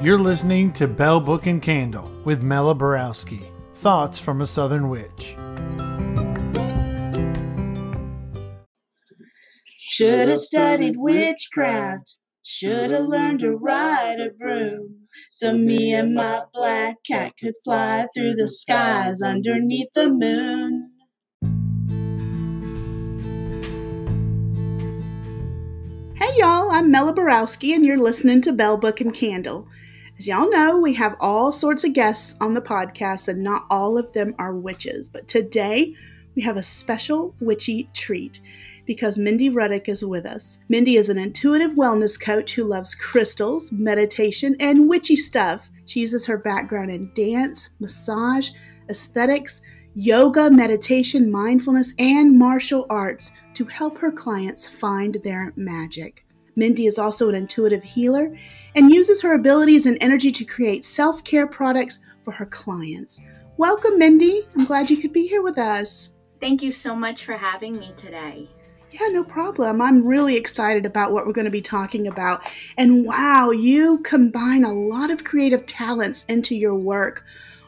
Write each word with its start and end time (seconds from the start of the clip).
You're 0.00 0.16
listening 0.16 0.72
to 0.74 0.86
Bell 0.86 1.18
Book 1.18 1.46
and 1.46 1.60
Candle 1.60 2.08
with 2.22 2.40
Mela 2.40 2.72
Borowski. 2.72 3.50
Thoughts 3.74 4.16
from 4.16 4.40
a 4.40 4.46
Southern 4.46 4.88
Witch. 4.88 5.34
Should 9.64 10.28
have 10.28 10.38
studied 10.38 10.94
witchcraft. 10.98 12.16
Should 12.44 12.92
have 12.92 13.06
learned 13.06 13.40
to 13.40 13.56
ride 13.56 14.20
a 14.20 14.30
broom. 14.30 15.08
So 15.32 15.52
me 15.58 15.92
and 15.92 16.14
my 16.14 16.42
black 16.54 16.98
cat 17.04 17.32
could 17.36 17.54
fly 17.64 18.06
through 18.14 18.34
the 18.34 18.46
skies 18.46 19.20
underneath 19.20 19.88
the 19.96 20.10
moon. 20.10 20.92
Hey 26.14 26.30
y'all, 26.36 26.70
I'm 26.70 26.92
Mela 26.92 27.12
Borowski 27.12 27.72
and 27.72 27.84
you're 27.84 27.98
listening 27.98 28.40
to 28.42 28.52
Bell 28.52 28.76
Book 28.76 29.00
and 29.00 29.12
Candle. 29.12 29.66
As 30.18 30.26
y'all 30.26 30.50
know, 30.50 30.76
we 30.78 30.94
have 30.94 31.14
all 31.20 31.52
sorts 31.52 31.84
of 31.84 31.92
guests 31.92 32.34
on 32.40 32.52
the 32.52 32.60
podcast 32.60 33.28
and 33.28 33.40
not 33.40 33.66
all 33.70 33.96
of 33.96 34.12
them 34.12 34.34
are 34.36 34.52
witches. 34.52 35.08
But 35.08 35.28
today 35.28 35.94
we 36.34 36.42
have 36.42 36.56
a 36.56 36.62
special 36.62 37.36
witchy 37.38 37.88
treat 37.94 38.40
because 38.84 39.16
Mindy 39.16 39.48
Ruddick 39.48 39.88
is 39.88 40.04
with 40.04 40.26
us. 40.26 40.58
Mindy 40.68 40.96
is 40.96 41.08
an 41.08 41.18
intuitive 41.18 41.76
wellness 41.76 42.20
coach 42.20 42.56
who 42.56 42.64
loves 42.64 42.96
crystals, 42.96 43.70
meditation, 43.70 44.56
and 44.58 44.88
witchy 44.88 45.14
stuff. 45.14 45.70
She 45.86 46.00
uses 46.00 46.26
her 46.26 46.36
background 46.36 46.90
in 46.90 47.12
dance, 47.14 47.70
massage, 47.78 48.50
aesthetics, 48.88 49.62
yoga, 49.94 50.50
meditation, 50.50 51.30
mindfulness, 51.30 51.94
and 52.00 52.36
martial 52.36 52.86
arts 52.90 53.30
to 53.54 53.66
help 53.66 53.98
her 53.98 54.10
clients 54.10 54.66
find 54.66 55.20
their 55.22 55.52
magic. 55.54 56.24
Mindy 56.58 56.86
is 56.86 56.98
also 56.98 57.28
an 57.28 57.36
intuitive 57.36 57.84
healer 57.84 58.36
and 58.74 58.92
uses 58.92 59.22
her 59.22 59.34
abilities 59.34 59.86
and 59.86 59.96
energy 60.00 60.32
to 60.32 60.44
create 60.44 60.84
self 60.84 61.22
care 61.22 61.46
products 61.46 62.00
for 62.22 62.32
her 62.32 62.46
clients. 62.46 63.20
Welcome, 63.56 63.96
Mindy. 63.96 64.42
I'm 64.56 64.64
glad 64.64 64.90
you 64.90 64.96
could 64.96 65.12
be 65.12 65.28
here 65.28 65.40
with 65.40 65.56
us. 65.56 66.10
Thank 66.40 66.62
you 66.62 66.72
so 66.72 66.96
much 66.96 67.24
for 67.24 67.34
having 67.34 67.78
me 67.78 67.92
today. 67.96 68.48
Yeah, 68.90 69.06
no 69.08 69.22
problem. 69.22 69.80
I'm 69.80 70.04
really 70.04 70.34
excited 70.34 70.84
about 70.84 71.12
what 71.12 71.26
we're 71.26 71.32
going 71.32 71.44
to 71.44 71.50
be 71.50 71.60
talking 71.60 72.08
about. 72.08 72.42
And 72.76 73.04
wow, 73.04 73.50
you 73.50 73.98
combine 73.98 74.64
a 74.64 74.72
lot 74.72 75.10
of 75.10 75.24
creative 75.24 75.64
talents 75.64 76.24
into 76.24 76.56
your 76.56 76.74
work, 76.74 77.24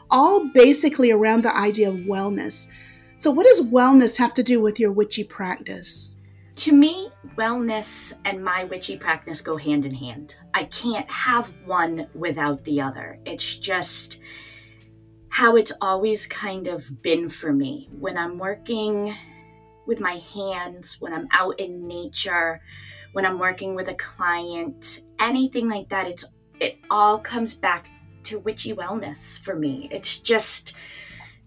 all 0.09 0.49
basically 0.49 1.11
around 1.11 1.43
the 1.43 1.55
idea 1.55 1.89
of 1.89 1.95
wellness. 1.95 2.67
So, 3.17 3.31
what 3.31 3.45
does 3.45 3.61
wellness 3.61 4.17
have 4.17 4.33
to 4.33 4.43
do 4.43 4.59
with 4.59 4.81
your 4.81 4.91
witchy 4.91 5.23
practice? 5.23 6.11
To 6.57 6.73
me, 6.73 7.09
wellness 7.37 8.13
and 8.25 8.43
my 8.43 8.65
witchy 8.65 8.97
practice 8.97 9.41
go 9.41 9.57
hand 9.57 9.85
in 9.85 9.95
hand. 9.95 10.35
I 10.53 10.65
can't 10.65 11.09
have 11.09 11.51
one 11.65 12.07
without 12.13 12.63
the 12.65 12.81
other. 12.81 13.17
It's 13.25 13.57
just 13.57 14.21
how 15.29 15.55
it's 15.55 15.71
always 15.81 16.27
kind 16.27 16.67
of 16.67 17.01
been 17.01 17.29
for 17.29 17.53
me. 17.53 17.87
When 17.97 18.17
I'm 18.17 18.37
working 18.37 19.13
with 19.87 20.01
my 20.01 20.21
hands, 20.33 20.97
when 20.99 21.13
I'm 21.13 21.27
out 21.31 21.59
in 21.59 21.87
nature, 21.87 22.61
when 23.13 23.25
I'm 23.25 23.39
working 23.39 23.73
with 23.73 23.87
a 23.87 23.95
client, 23.95 25.01
anything 25.19 25.69
like 25.69 25.89
that, 25.89 26.07
it's 26.07 26.25
it 26.59 26.77
all 26.91 27.17
comes 27.17 27.55
back 27.55 27.89
to 28.23 28.39
witchy 28.39 28.73
wellness 28.73 29.39
for 29.39 29.55
me. 29.55 29.89
It's 29.91 30.19
just 30.19 30.75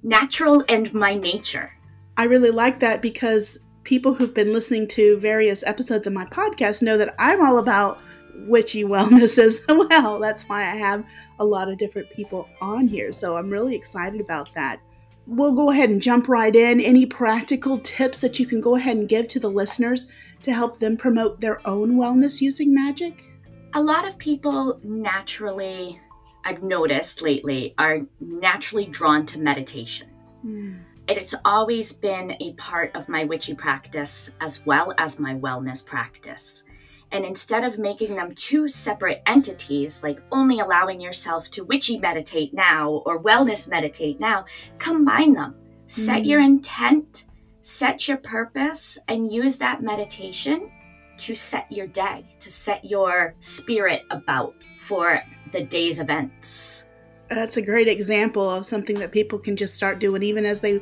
natural 0.03 0.65
and 0.69 0.93
my 0.93 1.15
nature. 1.15 1.71
I 2.17 2.25
really 2.25 2.51
like 2.51 2.81
that 2.81 3.01
because 3.01 3.59
people 3.85 4.15
who've 4.15 4.35
been 4.35 4.53
listening 4.53 4.89
to 4.89 5.19
various 5.19 5.63
episodes 5.65 6.07
of 6.07 6.13
my 6.13 6.25
podcast 6.27 6.83
know 6.83 6.97
that 6.99 7.15
I'm 7.19 7.43
all 7.43 7.59
about 7.59 8.01
witchy 8.47 8.85
wellness 8.85 9.39
as 9.43 9.65
well. 9.69 10.19
That's 10.19 10.45
why 10.49 10.63
I 10.63 10.77
have 10.77 11.05
a 11.39 11.45
lot 11.45 11.69
of 11.69 11.79
different 11.79 12.11
people 12.11 12.49
on 12.61 12.87
here. 12.87 13.13
So 13.13 13.37
I'm 13.37 13.51
really 13.51 13.75
excited 13.75 14.21
about 14.21 14.53
that. 14.55 14.81
We'll 15.27 15.55
go 15.55 15.71
ahead 15.71 15.91
and 15.91 16.03
jump 16.03 16.29
right 16.29 16.55
in. 16.55 16.81
Any 16.81 17.07
practical 17.07 17.79
tips 17.79 18.21
that 18.21 18.39
you 18.39 18.47
can 18.47 18.61
go 18.61 18.77
ahead 18.77 18.97
and 18.97 19.09
give 19.09 19.29
to 19.29 19.41
the 19.41 19.49
listeners 19.49 20.07
to 20.43 20.53
help 20.53 20.79
them 20.79 20.97
promote 20.97 21.41
their 21.41 21.67
own 21.67 21.95
wellness 21.95 22.41
using 22.41 22.75
magic? 22.75 23.25
A 23.73 23.81
lot 23.81 24.07
of 24.07 24.19
people 24.19 24.79
naturally, 24.83 25.99
I've 26.45 26.63
noticed 26.63 27.23
lately, 27.23 27.75
are 27.79 28.01
naturally 28.21 28.87
drawn 28.87 29.25
to 29.27 29.41
meditation. 29.41 30.09
Mm. 30.45 30.81
It's 31.07 31.35
always 31.45 31.93
been 31.93 32.35
a 32.41 32.55
part 32.55 32.97
of 32.97 33.11
my 33.11 33.25
witchy 33.25 33.55
practice 33.55 34.31
as 34.41 34.65
well 34.65 34.95
as 34.97 35.21
my 35.21 35.35
wellness 35.35 35.85
practice. 35.85 36.65
And 37.13 37.27
instead 37.27 37.63
of 37.63 37.79
making 37.79 38.17
them 38.17 38.35
two 38.35 38.69
separate 38.69 39.23
entities, 39.27 40.03
like 40.03 40.23
only 40.33 40.61
allowing 40.61 41.01
yourself 41.01 41.51
to 41.53 41.65
witchy 41.65 41.99
meditate 41.99 42.55
now 42.55 43.03
or 43.05 43.23
wellness 43.23 43.69
meditate 43.69 44.19
now, 44.19 44.47
combine 44.79 45.35
them. 45.35 45.55
Mm. 45.55 45.91
Set 45.91 46.25
your 46.25 46.41
intent, 46.41 47.27
set 47.61 48.09
your 48.09 48.17
purpose, 48.17 48.99
and 49.07 49.31
use 49.31 49.59
that 49.59 49.83
meditation 49.83 50.71
to 51.19 51.35
set 51.35 51.71
your 51.71 51.87
day, 51.87 52.25
to 52.41 52.51
set 52.51 52.83
your 52.83 53.35
spirit 53.41 54.03
about 54.11 54.55
for 54.81 55.23
the 55.53 55.63
day's 55.63 56.01
events 56.01 56.89
that's 57.35 57.57
a 57.57 57.63
great 57.63 57.89
example 57.89 58.49
of 58.49 58.65
something 58.65 58.99
that 58.99 59.13
people 59.13 59.39
can 59.39 59.57
just 59.57 59.75
start 59.75 59.99
doing. 59.99 60.23
Even 60.23 60.45
as 60.45 60.61
they 60.61 60.81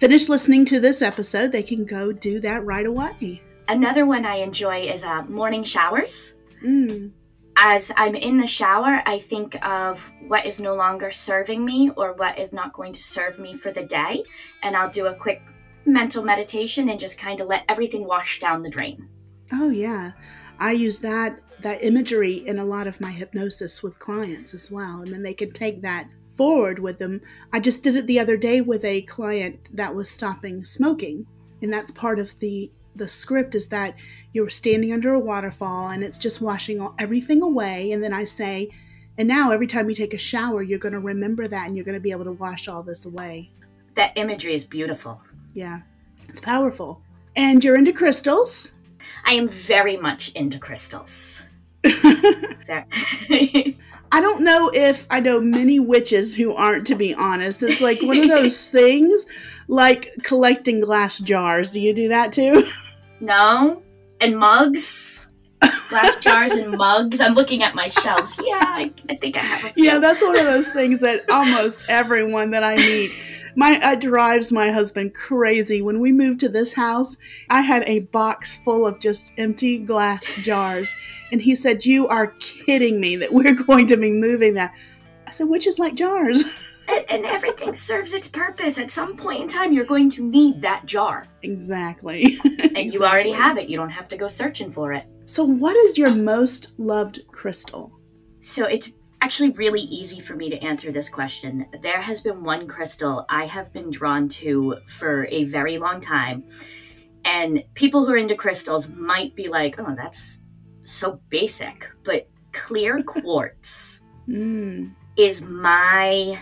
finish 0.00 0.30
listening 0.30 0.64
to 0.64 0.80
this 0.80 1.02
episode 1.02 1.52
they 1.52 1.62
can 1.62 1.84
go 1.84 2.10
do 2.10 2.40
that 2.40 2.64
right 2.64 2.86
away. 2.86 3.42
Another 3.68 4.06
one 4.06 4.24
i 4.24 4.36
enjoy 4.36 4.82
is 4.82 5.04
uh, 5.04 5.22
morning 5.24 5.62
showers. 5.62 6.34
Mm. 6.64 7.12
as 7.56 7.90
i'm 7.96 8.14
in 8.14 8.36
the 8.36 8.46
shower 8.46 9.02
i 9.06 9.18
think 9.18 9.56
of 9.64 9.98
what 10.28 10.44
is 10.44 10.60
no 10.60 10.74
longer 10.74 11.10
serving 11.10 11.64
me 11.64 11.90
or 11.96 12.12
what 12.12 12.38
is 12.38 12.52
not 12.52 12.74
going 12.74 12.92
to 12.92 13.02
serve 13.02 13.38
me 13.38 13.54
for 13.54 13.72
the 13.72 13.84
day 13.84 14.22
and 14.62 14.76
i'll 14.76 14.90
do 14.90 15.06
a 15.06 15.14
quick 15.14 15.40
mental 15.86 16.22
meditation 16.22 16.90
and 16.90 17.00
just 17.00 17.18
kind 17.18 17.40
of 17.40 17.46
let 17.46 17.64
everything 17.66 18.04
wash 18.06 18.40
down 18.40 18.60
the 18.60 18.68
drain. 18.68 19.08
Oh 19.52 19.70
yeah 19.70 20.12
i 20.60 20.72
use 20.72 21.00
that 21.00 21.40
that 21.62 21.84
imagery 21.84 22.46
in 22.46 22.58
a 22.58 22.64
lot 22.64 22.86
of 22.86 23.00
my 23.00 23.10
hypnosis 23.10 23.82
with 23.82 23.98
clients 23.98 24.54
as 24.54 24.70
well. 24.70 25.02
And 25.02 25.12
then 25.12 25.22
they 25.22 25.34
can 25.34 25.52
take 25.52 25.82
that 25.82 26.08
forward 26.36 26.78
with 26.78 26.98
them. 26.98 27.20
I 27.52 27.60
just 27.60 27.82
did 27.82 27.96
it 27.96 28.06
the 28.06 28.18
other 28.18 28.36
day 28.36 28.60
with 28.60 28.84
a 28.84 29.02
client 29.02 29.60
that 29.74 29.94
was 29.94 30.10
stopping 30.10 30.64
smoking. 30.64 31.26
And 31.62 31.72
that's 31.72 31.90
part 31.90 32.18
of 32.18 32.38
the 32.38 32.70
the 32.96 33.06
script 33.06 33.54
is 33.54 33.68
that 33.68 33.94
you're 34.32 34.50
standing 34.50 34.92
under 34.92 35.14
a 35.14 35.18
waterfall 35.18 35.90
and 35.90 36.02
it's 36.02 36.18
just 36.18 36.42
washing 36.42 36.80
all, 36.80 36.94
everything 36.98 37.40
away 37.40 37.92
and 37.92 38.02
then 38.02 38.12
I 38.12 38.24
say 38.24 38.68
and 39.16 39.28
now 39.28 39.52
every 39.52 39.68
time 39.68 39.88
you 39.88 39.94
take 39.94 40.12
a 40.12 40.18
shower 40.18 40.60
you're 40.60 40.80
going 40.80 40.92
to 40.92 40.98
remember 40.98 41.46
that 41.46 41.68
and 41.68 41.76
you're 41.76 41.84
going 41.84 41.94
to 41.94 42.00
be 42.00 42.10
able 42.10 42.24
to 42.24 42.32
wash 42.32 42.66
all 42.66 42.82
this 42.82 43.06
away. 43.06 43.52
That 43.94 44.12
imagery 44.16 44.54
is 44.54 44.64
beautiful. 44.64 45.22
Yeah. 45.54 45.82
It's 46.28 46.40
powerful. 46.40 47.00
And 47.36 47.62
you're 47.64 47.76
into 47.76 47.92
crystals? 47.92 48.72
I 49.24 49.34
am 49.34 49.48
very 49.48 49.96
much 49.96 50.30
into 50.32 50.58
crystals. 50.58 51.42
I 54.12 54.20
don't 54.20 54.42
know 54.42 54.70
if 54.74 55.06
I 55.08 55.20
know 55.20 55.40
many 55.40 55.78
witches 55.78 56.34
who 56.34 56.52
aren't, 56.52 56.86
to 56.88 56.94
be 56.94 57.14
honest. 57.14 57.62
It's 57.62 57.80
like 57.80 58.02
one 58.02 58.18
of 58.18 58.28
those 58.28 58.68
things, 58.70 59.24
like 59.68 60.12
collecting 60.22 60.80
glass 60.80 61.18
jars. 61.18 61.70
Do 61.70 61.80
you 61.80 61.94
do 61.94 62.08
that 62.08 62.32
too? 62.32 62.68
No. 63.20 63.82
And 64.20 64.36
mugs. 64.36 65.28
Glass 65.88 66.16
jars 66.16 66.52
and 66.52 66.70
mugs. 66.76 67.20
I'm 67.20 67.34
looking 67.34 67.62
at 67.62 67.74
my 67.74 67.88
shelves. 67.88 68.38
Yeah, 68.42 68.58
I, 68.62 68.92
I 69.08 69.14
think 69.16 69.36
I 69.36 69.40
have 69.40 69.70
a 69.70 69.72
few. 69.74 69.84
Yeah, 69.84 69.98
that's 69.98 70.22
one 70.22 70.36
of 70.36 70.44
those 70.44 70.70
things 70.70 71.00
that 71.00 71.28
almost 71.30 71.84
everyone 71.88 72.50
that 72.50 72.64
I 72.64 72.76
meet 72.76 73.12
my 73.56 73.78
it 73.82 74.00
drives 74.00 74.52
my 74.52 74.70
husband 74.70 75.14
crazy. 75.14 75.82
When 75.82 76.00
we 76.00 76.12
moved 76.12 76.40
to 76.40 76.48
this 76.48 76.74
house, 76.74 77.16
I 77.48 77.62
had 77.62 77.82
a 77.86 78.00
box 78.00 78.56
full 78.58 78.86
of 78.86 79.00
just 79.00 79.32
empty 79.38 79.78
glass 79.78 80.24
jars, 80.36 80.94
and 81.32 81.40
he 81.40 81.54
said, 81.54 81.84
"You 81.84 82.08
are 82.08 82.28
kidding 82.40 83.00
me 83.00 83.16
that 83.16 83.32
we're 83.32 83.54
going 83.66 83.86
to 83.88 83.96
be 83.96 84.10
moving 84.10 84.54
that." 84.54 84.74
I 85.26 85.30
said, 85.30 85.48
"Which 85.48 85.66
is 85.66 85.78
like 85.78 85.94
jars." 85.94 86.44
And, 86.88 87.04
and 87.08 87.26
everything 87.26 87.72
serves 87.74 88.14
its 88.14 88.26
purpose. 88.26 88.76
At 88.76 88.90
some 88.90 89.16
point 89.16 89.42
in 89.42 89.48
time, 89.48 89.72
you're 89.72 89.84
going 89.84 90.10
to 90.10 90.24
need 90.24 90.60
that 90.62 90.86
jar. 90.86 91.24
Exactly. 91.42 92.40
and 92.42 92.60
exactly. 92.60 92.90
you 92.90 93.04
already 93.04 93.30
have 93.30 93.58
it. 93.58 93.68
You 93.68 93.76
don't 93.76 93.90
have 93.90 94.08
to 94.08 94.16
go 94.16 94.26
searching 94.26 94.72
for 94.72 94.92
it. 94.92 95.04
So, 95.26 95.44
what 95.44 95.76
is 95.76 95.96
your 95.96 96.12
most 96.12 96.72
loved 96.78 97.20
crystal? 97.28 97.92
So, 98.40 98.64
it's 98.64 98.90
actually 99.22 99.50
really 99.50 99.82
easy 99.82 100.20
for 100.20 100.34
me 100.34 100.50
to 100.50 100.58
answer 100.62 100.90
this 100.90 101.08
question. 101.08 101.66
There 101.82 102.00
has 102.00 102.20
been 102.20 102.42
one 102.42 102.66
crystal 102.66 103.26
I 103.28 103.44
have 103.44 103.72
been 103.72 103.90
drawn 103.90 104.28
to 104.40 104.76
for 104.86 105.26
a 105.30 105.44
very 105.44 105.78
long 105.78 106.00
time. 106.00 106.44
And 107.24 107.62
people 107.74 108.04
who 108.04 108.12
are 108.12 108.16
into 108.16 108.34
crystals 108.34 108.90
might 108.90 109.36
be 109.36 109.48
like, 109.48 109.78
oh, 109.78 109.94
that's 109.94 110.40
so 110.84 111.20
basic. 111.28 111.90
But 112.02 112.28
clear 112.52 113.02
quartz 113.06 114.00
mm. 114.28 114.90
is 115.16 115.44
my 115.44 116.38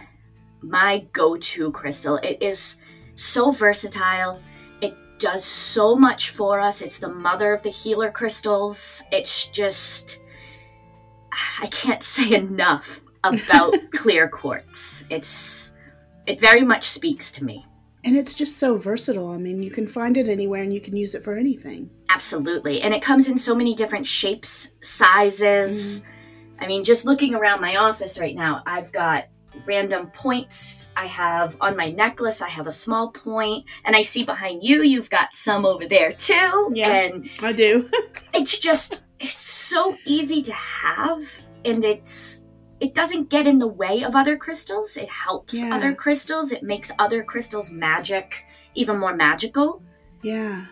my 0.60 1.06
go-to 1.12 1.70
crystal. 1.72 2.16
It 2.16 2.42
is 2.42 2.80
so 3.14 3.50
versatile. 3.50 4.40
It 4.80 4.96
does 5.18 5.44
so 5.44 5.94
much 5.94 6.30
for 6.30 6.60
us. 6.60 6.82
It's 6.82 6.98
the 6.98 7.08
mother 7.08 7.52
of 7.52 7.62
the 7.62 7.70
healer 7.70 8.10
crystals. 8.10 9.02
It's 9.12 9.48
just 9.50 10.20
I 11.60 11.66
can't 11.66 12.02
say 12.02 12.34
enough 12.34 13.00
about 13.24 13.74
clear 13.92 14.28
quartz. 14.28 15.06
It's 15.10 15.74
it 16.26 16.40
very 16.40 16.62
much 16.62 16.84
speaks 16.84 17.30
to 17.32 17.44
me. 17.44 17.64
And 18.04 18.16
it's 18.16 18.34
just 18.34 18.58
so 18.58 18.76
versatile. 18.76 19.28
I 19.28 19.38
mean, 19.38 19.62
you 19.62 19.70
can 19.70 19.88
find 19.88 20.16
it 20.16 20.28
anywhere 20.28 20.62
and 20.62 20.72
you 20.72 20.80
can 20.80 20.96
use 20.96 21.14
it 21.14 21.24
for 21.24 21.34
anything. 21.34 21.90
Absolutely. 22.08 22.80
And 22.82 22.94
it 22.94 23.02
comes 23.02 23.28
in 23.28 23.36
so 23.36 23.54
many 23.54 23.74
different 23.74 24.06
shapes, 24.06 24.70
sizes. 24.80 26.00
Mm-hmm. 26.00 26.64
I 26.64 26.66
mean, 26.68 26.84
just 26.84 27.04
looking 27.04 27.34
around 27.34 27.60
my 27.60 27.76
office 27.76 28.18
right 28.18 28.36
now, 28.36 28.62
I've 28.66 28.92
got 28.92 29.26
random 29.66 30.08
points 30.08 30.90
I 30.96 31.06
have 31.06 31.56
on 31.60 31.76
my 31.76 31.90
necklace. 31.90 32.42
I 32.42 32.48
have 32.48 32.66
a 32.66 32.72
small 32.72 33.10
point, 33.10 33.64
and 33.84 33.96
I 33.96 34.02
see 34.02 34.24
behind 34.24 34.62
you, 34.62 34.82
you've 34.82 35.10
got 35.10 35.34
some 35.34 35.64
over 35.64 35.86
there 35.86 36.12
too. 36.12 36.70
Yeah, 36.74 36.92
and 36.92 37.28
I 37.42 37.52
do. 37.52 37.90
it's 38.34 38.58
just, 38.58 39.04
it's 39.20 39.38
so 39.38 39.96
easy 40.04 40.42
to 40.42 40.52
have, 40.52 41.22
and 41.64 41.84
it's 41.84 42.44
it 42.80 42.94
doesn't 42.94 43.30
get 43.30 43.46
in 43.46 43.58
the 43.58 43.66
way 43.66 44.02
of 44.02 44.14
other 44.14 44.36
crystals. 44.36 44.96
It 44.96 45.08
helps 45.08 45.54
yeah. 45.54 45.74
other 45.74 45.94
crystals. 45.94 46.52
It 46.52 46.62
makes 46.62 46.92
other 46.98 47.22
crystals 47.22 47.70
magic 47.70 48.46
even 48.74 48.98
more 48.98 49.14
magical. 49.14 49.82
Yeah. 50.22 50.66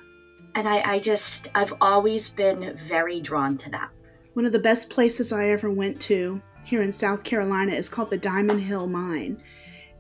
And 0.55 0.69
I, 0.69 0.93
I 0.93 0.99
just, 1.01 1.49
I've 1.55 1.75
always 1.81 2.29
been 2.29 2.77
very 2.77 3.21
drawn 3.21 3.57
to 3.59 3.71
that. 3.71 3.91
One 4.35 4.47
of 4.47 4.53
the 4.53 4.59
best 4.59 4.89
places 4.89 5.33
I 5.33 5.49
ever 5.49 5.71
went 5.71 6.01
to 6.03 6.41
here 6.65 6.83
in 6.83 6.93
South 6.93 7.25
Carolina 7.25 7.73
is 7.73 7.89
called 7.89 8.11
the 8.11 8.19
Diamond 8.19 8.61
Hill 8.61 8.87
Mine. 8.87 9.43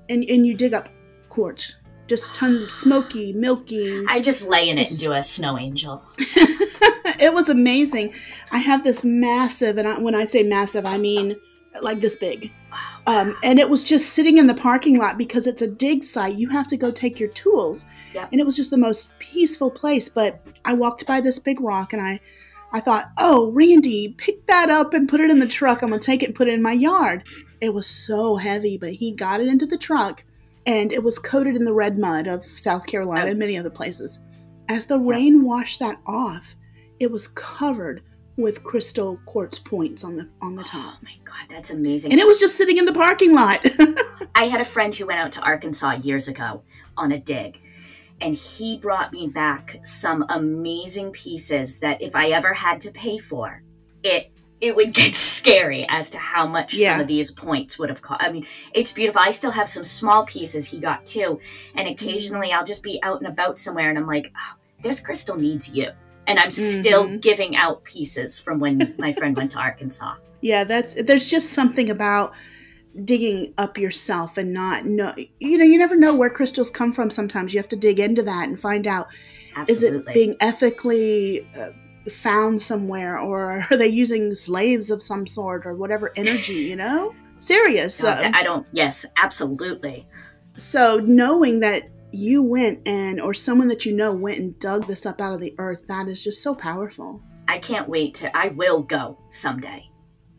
And, 0.09 0.25
and 0.25 0.47
you 0.47 0.55
dig 0.55 0.73
up 0.73 0.89
quartz, 1.29 1.75
just 2.06 2.35
tons 2.35 2.73
smoky, 2.73 3.32
milky. 3.32 4.05
I 4.08 4.20
just 4.20 4.47
lay 4.47 4.69
in 4.69 4.79
it 4.79 4.91
and 4.91 5.00
do 5.00 5.12
a 5.12 5.23
snow 5.23 5.58
angel. 5.58 6.03
it 6.19 7.32
was 7.32 7.49
amazing. 7.49 8.14
I 8.50 8.58
have 8.58 8.85
this 8.85 9.05
massive, 9.05 9.79
and 9.79 9.88
I, 9.88 9.99
when 9.99 10.14
I 10.14 10.25
say 10.25 10.43
massive, 10.43 10.87
I 10.87 10.99
mean 10.99 11.37
like 11.82 12.00
this 12.00 12.17
big. 12.17 12.53
Um, 13.06 13.37
and 13.43 13.58
it 13.58 13.69
was 13.69 13.85
just 13.85 14.11
sitting 14.11 14.38
in 14.38 14.47
the 14.47 14.55
parking 14.55 14.99
lot 14.99 15.19
because 15.19 15.47
it's 15.47 15.62
a 15.62 15.70
dig 15.70 16.05
site. 16.05 16.37
You 16.37 16.49
have 16.49 16.67
to 16.69 16.76
go 16.76 16.91
take 16.91 17.20
your 17.20 17.29
tools. 17.31 17.87
Yep. 18.14 18.31
And 18.32 18.41
it 18.41 18.44
was 18.44 18.56
just 18.56 18.70
the 18.70 18.76
most 18.76 19.17
peaceful 19.19 19.70
place. 19.70 20.09
But 20.09 20.41
I 20.64 20.73
walked 20.73 21.06
by 21.06 21.20
this 21.20 21.38
big 21.38 21.61
rock 21.61 21.93
and 21.93 22.02
I, 22.02 22.20
I 22.73 22.81
thought, 22.81 23.11
oh, 23.19 23.50
Randy, 23.52 24.14
pick 24.17 24.47
that 24.47 24.70
up 24.70 24.94
and 24.94 25.09
put 25.09 25.20
it 25.20 25.31
in 25.31 25.38
the 25.38 25.47
truck. 25.47 25.82
I'm 25.82 25.91
going 25.91 26.00
to 26.00 26.06
take 26.06 26.23
it 26.23 26.26
and 26.26 26.35
put 26.35 26.49
it 26.49 26.55
in 26.55 26.62
my 26.62 26.73
yard. 26.73 27.26
It 27.61 27.73
was 27.73 27.87
so 27.87 28.37
heavy, 28.37 28.76
but 28.76 28.93
he 28.93 29.12
got 29.12 29.41
it 29.41 29.49
into 29.49 29.67
the 29.67 29.79
truck 29.79 30.25
and 30.67 30.93
it 30.93 31.03
was 31.03 31.19
coated 31.19 31.57
in 31.57 31.65
the 31.65 31.73
red 31.73 31.97
mud 31.97 32.27
of 32.27 32.45
South 32.45 32.87
Carolina 32.87 33.27
oh. 33.27 33.31
and 33.31 33.39
many 33.39 33.57
other 33.57 33.71
places. 33.71 34.19
As 34.69 34.87
the 34.87 34.99
rain 34.99 35.45
washed 35.45 35.79
that 35.79 36.01
off, 36.07 36.57
it 36.99 37.11
was 37.11 37.29
covered 37.29 38.03
with 38.37 38.65
crystal 38.65 39.19
quartz 39.25 39.59
points 39.59 40.05
on 40.05 40.17
the 40.17 40.29
on 40.43 40.57
the 40.57 40.65
top. 40.65 40.97
Oh 40.97 40.99
my 41.03 41.15
god, 41.25 41.49
that's 41.49 41.71
amazing. 41.71 42.13
And 42.13 42.21
it 42.21 42.27
was 42.27 42.39
just 42.39 42.57
sitting 42.57 42.77
in 42.77 42.85
the 42.85 42.93
parking 42.93 43.35
lot. 43.35 43.65
I 44.35 44.45
had 44.45 44.61
a 44.61 44.65
friend 44.65 44.95
who 44.95 45.07
went 45.07 45.21
out 45.21 45.33
to 45.33 45.41
Arkansas 45.41 45.93
years 46.03 46.29
ago 46.29 46.63
on 46.97 47.12
a 47.12 47.19
dig 47.19 47.61
and 48.21 48.35
he 48.35 48.79
brought 48.79 49.12
me 49.12 49.29
back 49.29 49.79
some 49.85 50.25
amazing 50.31 51.11
pieces 51.12 51.81
that 51.81 52.01
if 52.01 52.17
I 52.17 52.29
ever 52.29 52.55
had 52.55 52.81
to 52.83 52.91
pay 52.91 53.19
for, 53.19 53.62
it 54.03 54.33
it 54.61 54.75
would 54.75 54.94
get 54.94 55.14
scary 55.17 55.87
as 55.88 56.11
to 56.11 56.19
how 56.19 56.47
much 56.47 56.75
yeah. 56.75 56.93
some 56.93 57.00
of 57.00 57.06
these 57.06 57.31
points 57.31 57.79
would 57.79 57.88
have 57.88 58.03
cost. 58.03 58.23
I 58.23 58.32
mean, 58.32 58.47
it's 58.73 58.93
beautiful. 58.93 59.23
I 59.25 59.31
still 59.31 59.50
have 59.50 59.69
some 59.69 59.85
small 59.85 60.25
pieces 60.25 60.67
he 60.67 60.79
got 60.79 61.05
too, 61.06 61.41
and 61.75 61.88
occasionally 61.88 62.53
I'll 62.53 62.64
just 62.64 62.82
be 62.82 63.00
out 63.03 63.19
and 63.19 63.26
about 63.26 63.58
somewhere 63.58 63.88
and 63.88 63.99
I'm 63.99 64.06
like, 64.06 64.32
oh, 64.37 64.56
this 64.82 65.00
crystal 65.00 65.37
needs 65.37 65.69
you 65.69 65.91
and 66.26 66.38
I'm 66.38 66.49
mm-hmm. 66.49 66.81
still 66.81 67.19
giving 67.19 67.56
out 67.56 67.85
pieces 67.85 68.38
from 68.38 68.58
when 68.58 68.94
my 68.99 69.12
friend 69.12 69.37
went 69.37 69.53
to 69.53 69.58
Arkansas. 69.58 70.17
Yeah, 70.43 70.64
that's 70.64 70.94
there's 70.94 71.29
just 71.29 71.55
something 71.55 71.88
about 71.88 72.32
digging 73.05 73.55
up 73.56 73.79
yourself 73.79 74.37
and 74.37 74.52
not 74.52 74.85
know 74.85 75.12
you 75.41 75.59
know 75.59 75.64
you 75.64 75.79
never 75.79 75.97
know 75.97 76.14
where 76.14 76.31
crystals 76.31 76.70
come 76.70 76.93
from 76.93 77.11
sometimes 77.11 77.52
you 77.52 77.59
have 77.59 77.69
to 77.70 77.76
dig 77.76 77.99
into 77.99 78.23
that 78.23 78.47
and 78.47 78.61
find 78.61 78.87
out 78.87 79.09
Absolutely. 79.56 79.67
is 79.67 79.82
it 79.82 80.14
being 80.14 80.37
ethically 80.41 81.49
uh, 81.59 81.70
found 82.11 82.61
somewhere 82.61 83.19
or 83.19 83.67
are 83.70 83.76
they 83.76 83.88
using 83.88 84.35
slaves 84.35 84.91
of 84.91 85.03
some 85.03 85.26
sort 85.26 85.67
or 85.67 85.75
whatever 85.75 86.12
energy 86.17 86.55
you 86.55 86.76
know? 86.76 87.14
Serious 87.38 88.03
no, 88.03 88.08
uh, 88.08 88.31
i 88.32 88.43
don't 88.43 88.67
yes 88.73 89.05
absolutely. 89.19 90.08
so 90.56 90.97
knowing 91.05 91.61
that 91.61 91.91
you 92.12 92.43
went 92.43 92.87
and 92.87 93.20
or 93.20 93.35
someone 93.35 93.69
that 93.69 93.85
you 93.85 93.93
know 93.93 94.12
went 94.12 94.38
and 94.38 94.58
dug 94.58 94.87
this 94.87 95.05
up 95.05 95.20
out 95.20 95.35
of 95.35 95.41
the 95.41 95.55
earth 95.58 95.82
that 95.88 96.08
is 96.08 96.23
just 96.23 96.43
so 96.43 96.55
powerful. 96.55 97.23
I 97.49 97.58
can't 97.58 97.88
wait 97.88 98.14
to 98.14 98.35
i 98.37 98.49
will 98.49 98.82
go 98.82 99.19
someday. 99.31 99.91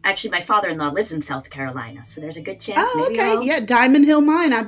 Actually 0.04 0.32
my 0.32 0.42
father-in-law 0.42 0.90
lives 0.90 1.14
in 1.14 1.22
south 1.22 1.50
carolina 1.50 2.04
so 2.04 2.20
there's 2.20 2.38
a 2.38 2.42
good 2.42 2.60
chance 2.60 2.90
oh 2.94 3.08
okay. 3.12 3.22
I'll... 3.22 3.44
yeah 3.44 3.60
diamond 3.60 4.06
hill 4.06 4.22
mine. 4.22 4.54
I 4.54 4.68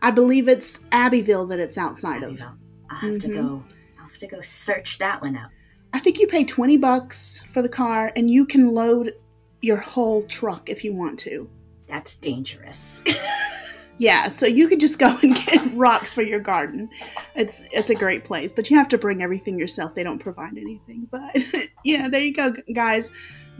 i 0.00 0.10
believe 0.10 0.48
it's 0.48 0.80
abbeville 0.92 1.46
that 1.46 1.58
it's 1.58 1.76
outside 1.76 2.22
abbeville. 2.22 2.46
of 2.46 2.58
i'll 2.90 2.98
have 2.98 3.10
mm-hmm. 3.14 3.18
to 3.18 3.34
go 3.34 3.64
i'll 3.98 4.04
have 4.06 4.18
to 4.18 4.26
go 4.26 4.40
search 4.42 4.98
that 4.98 5.20
one 5.20 5.36
out 5.36 5.50
i 5.94 5.98
think 5.98 6.18
you 6.18 6.26
pay 6.26 6.44
20 6.44 6.76
bucks 6.76 7.42
for 7.50 7.62
the 7.62 7.68
car 7.68 8.12
and 8.16 8.30
you 8.30 8.44
can 8.44 8.68
load 8.68 9.14
your 9.62 9.78
whole 9.78 10.22
truck 10.24 10.68
if 10.68 10.84
you 10.84 10.94
want 10.94 11.18
to 11.18 11.48
that's 11.88 12.16
dangerous 12.16 13.02
Yeah, 13.98 14.28
so 14.28 14.46
you 14.46 14.68
could 14.68 14.80
just 14.80 14.98
go 14.98 15.16
and 15.22 15.34
get 15.34 15.72
rocks 15.74 16.12
for 16.12 16.22
your 16.22 16.40
garden. 16.40 16.90
It's 17.34 17.62
it's 17.70 17.90
a 17.90 17.94
great 17.94 18.24
place, 18.24 18.52
but 18.52 18.70
you 18.70 18.76
have 18.76 18.88
to 18.88 18.98
bring 18.98 19.22
everything 19.22 19.58
yourself. 19.58 19.94
They 19.94 20.02
don't 20.02 20.18
provide 20.18 20.58
anything. 20.58 21.06
But 21.10 21.36
yeah, 21.84 22.08
there 22.08 22.20
you 22.20 22.34
go, 22.34 22.52
guys. 22.74 23.10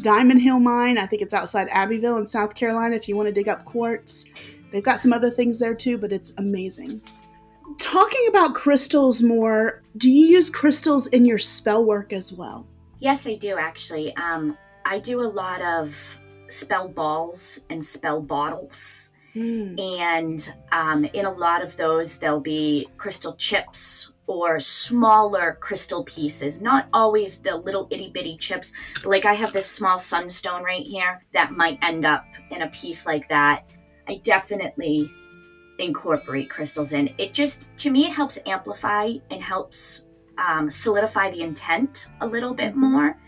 Diamond 0.00 0.42
Hill 0.42 0.58
Mine. 0.58 0.98
I 0.98 1.06
think 1.06 1.22
it's 1.22 1.34
outside 1.34 1.68
Abbeville 1.70 2.18
in 2.18 2.26
South 2.26 2.54
Carolina. 2.54 2.96
If 2.96 3.08
you 3.08 3.16
want 3.16 3.28
to 3.28 3.32
dig 3.32 3.48
up 3.48 3.64
quartz, 3.64 4.24
they've 4.72 4.82
got 4.82 5.00
some 5.00 5.12
other 5.12 5.30
things 5.30 5.58
there 5.58 5.74
too, 5.74 5.98
but 5.98 6.10
it's 6.10 6.32
amazing. 6.38 7.00
Talking 7.78 8.26
about 8.28 8.54
crystals 8.54 9.22
more, 9.22 9.82
do 9.96 10.10
you 10.10 10.26
use 10.26 10.50
crystals 10.50 11.06
in 11.08 11.24
your 11.24 11.38
spell 11.38 11.84
work 11.84 12.12
as 12.12 12.32
well? 12.32 12.66
Yes, 12.98 13.26
I 13.26 13.34
do 13.34 13.56
actually. 13.58 14.14
Um, 14.16 14.56
I 14.84 14.98
do 14.98 15.20
a 15.20 15.22
lot 15.22 15.60
of 15.62 16.18
spell 16.48 16.88
balls 16.88 17.60
and 17.70 17.84
spell 17.84 18.20
bottles. 18.20 19.10
Mm. 19.34 19.80
And 20.00 20.54
um, 20.72 21.04
in 21.04 21.24
a 21.24 21.30
lot 21.30 21.62
of 21.62 21.76
those, 21.76 22.18
there'll 22.18 22.40
be 22.40 22.88
crystal 22.96 23.34
chips 23.34 24.12
or 24.26 24.58
smaller 24.58 25.58
crystal 25.60 26.04
pieces, 26.04 26.62
not 26.62 26.88
always 26.92 27.40
the 27.40 27.56
little 27.56 27.88
itty 27.90 28.10
bitty 28.10 28.36
chips. 28.36 28.72
But 28.94 29.06
like 29.06 29.24
I 29.24 29.34
have 29.34 29.52
this 29.52 29.66
small 29.66 29.98
sunstone 29.98 30.62
right 30.62 30.84
here 30.84 31.24
that 31.34 31.52
might 31.52 31.78
end 31.82 32.04
up 32.04 32.24
in 32.50 32.62
a 32.62 32.68
piece 32.68 33.06
like 33.06 33.28
that. 33.28 33.64
I 34.08 34.16
definitely 34.22 35.12
incorporate 35.78 36.50
crystals 36.50 36.92
in. 36.92 37.12
It 37.18 37.32
just, 37.32 37.68
to 37.78 37.90
me, 37.90 38.06
it 38.06 38.12
helps 38.12 38.38
amplify 38.46 39.12
and 39.30 39.42
helps 39.42 40.06
um, 40.38 40.68
solidify 40.68 41.30
the 41.30 41.42
intent 41.42 42.08
a 42.20 42.26
little 42.26 42.54
bit 42.54 42.72
mm-hmm. 42.72 42.92
more 42.92 43.18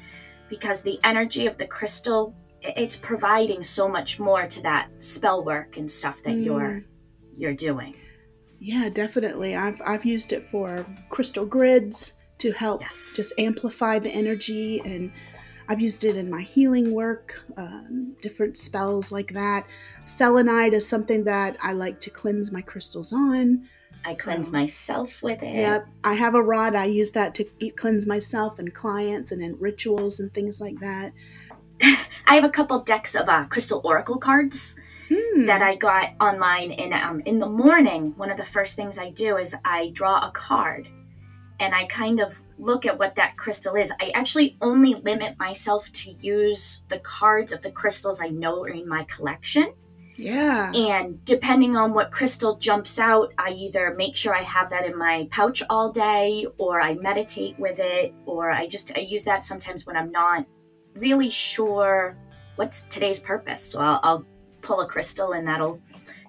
because 0.49 0.83
the 0.83 0.99
energy 1.05 1.47
of 1.47 1.57
the 1.59 1.67
crystal 1.67 2.35
it's 2.63 2.97
providing 2.97 3.63
so 3.63 3.89
much 3.89 4.19
more 4.19 4.47
to 4.47 4.63
that 4.63 4.89
spell 4.99 5.45
work 5.45 5.77
and 5.77 5.91
stuff 5.91 6.23
that 6.23 6.35
mm. 6.35 6.45
you're 6.45 6.85
you're 7.35 7.55
doing. 7.55 7.95
Yeah, 8.59 8.89
definitely. 8.89 9.55
I've 9.55 9.81
I've 9.85 10.05
used 10.05 10.33
it 10.33 10.47
for 10.47 10.87
crystal 11.11 11.45
grids 11.45 12.15
to 12.39 12.53
help 12.53 12.81
yes. 12.81 13.15
just 13.15 13.33
amplify 13.39 13.99
the 13.99 14.11
energy, 14.11 14.81
and 14.85 15.13
I've 15.69 15.81
used 15.81 16.05
it 16.05 16.17
in 16.17 16.31
my 16.31 16.43
healing 16.43 16.93
work, 16.93 17.43
um, 17.57 18.17
different 18.21 18.57
spells 18.57 19.11
like 19.11 19.33
that. 19.33 19.67
Selenite 20.05 20.75
is 20.75 20.87
something 20.87 21.25
that 21.25 21.57
I 21.63 21.73
like 21.73 22.01
to 22.01 22.11
cleanse 22.11 22.53
my 22.53 22.63
crystals 22.63 23.13
on. 23.13 23.69
I 24.05 24.15
cleanse 24.15 24.53
myself 24.53 25.21
with 25.23 25.43
it. 25.43 25.55
Yep, 25.55 25.89
I 26.05 26.15
have 26.15 26.37
a 26.37 26.43
rod. 26.43 26.77
I 26.77 26.85
use 26.85 27.11
that 27.13 27.35
to 27.35 27.45
cleanse 27.73 28.07
myself 28.07 28.61
and 28.61 28.73
clients, 28.73 29.33
and 29.33 29.43
in 29.43 29.59
rituals 29.59 30.21
and 30.21 30.33
things 30.33 30.61
like 30.61 30.79
that. 30.79 31.13
I 31.83 32.35
have 32.37 32.45
a 32.45 32.49
couple 32.49 32.79
decks 32.81 33.17
of 33.17 33.29
uh, 33.29 33.47
crystal 33.47 33.81
oracle 33.85 34.19
cards 34.19 34.77
hmm. 35.09 35.47
that 35.47 35.61
I 35.61 35.75
got 35.75 36.11
online. 36.21 36.71
And 36.73 36.93
um, 36.95 37.21
in 37.25 37.41
the 37.41 37.49
morning, 37.49 38.15
one 38.17 38.31
of 38.31 38.37
the 38.37 38.45
first 38.45 38.77
things 38.77 38.99
I 38.99 39.11
do 39.11 39.37
is 39.39 39.57
I 39.65 39.91
draw 39.93 40.27
a 40.27 40.31
card 40.31 40.89
and 41.61 41.75
I 41.75 41.87
kind 41.87 42.21
of 42.21 42.41
look 42.59 42.87
at 42.87 42.99
what 42.99 43.15
that 43.17 43.37
crystal 43.37 43.75
is. 43.75 43.93
I 44.01 44.11
actually 44.15 44.57
only 44.61 44.95
limit 44.95 45.39
myself 45.39 45.91
to 45.93 46.11
use 46.11 46.83
the 46.89 46.99
cards 47.01 47.53
of 47.53 47.63
the 47.63 47.71
crystals 47.71 48.21
I 48.21 48.29
know 48.29 48.63
are 48.65 48.69
in 48.69 48.89
my 48.89 49.05
collection. 49.05 49.73
Yeah. 50.17 50.73
And 50.73 51.23
depending 51.25 51.77
on 51.77 51.93
what 51.93 52.11
crystal 52.11 52.57
jumps 52.57 52.99
out, 52.99 53.35
I 53.39 53.51
either 53.51 53.95
make 53.97 54.17
sure 54.17 54.35
I 54.35 54.43
have 54.43 54.71
that 54.71 54.87
in 54.87 54.97
my 54.97 55.29
pouch 55.31 55.63
all 55.69 55.91
day 55.91 56.47
or 56.57 56.81
I 56.81 56.95
meditate 56.95 57.59
with 57.59 57.79
it 57.79 58.15
or 58.25 58.51
I 58.51 58.67
just 58.67 58.97
I 58.97 59.01
use 59.01 59.25
that 59.25 59.45
sometimes 59.45 59.85
when 59.85 59.97
I'm 59.97 60.11
not 60.11 60.47
really 60.95 61.29
sure 61.29 62.17
what's 62.57 62.83
today's 62.85 63.19
purpose. 63.19 63.63
So 63.63 63.81
I'll, 63.81 64.01
I'll 64.03 64.27
pull 64.63 64.81
a 64.81 64.87
crystal 64.87 65.33
and 65.33 65.47
that'll 65.47 65.81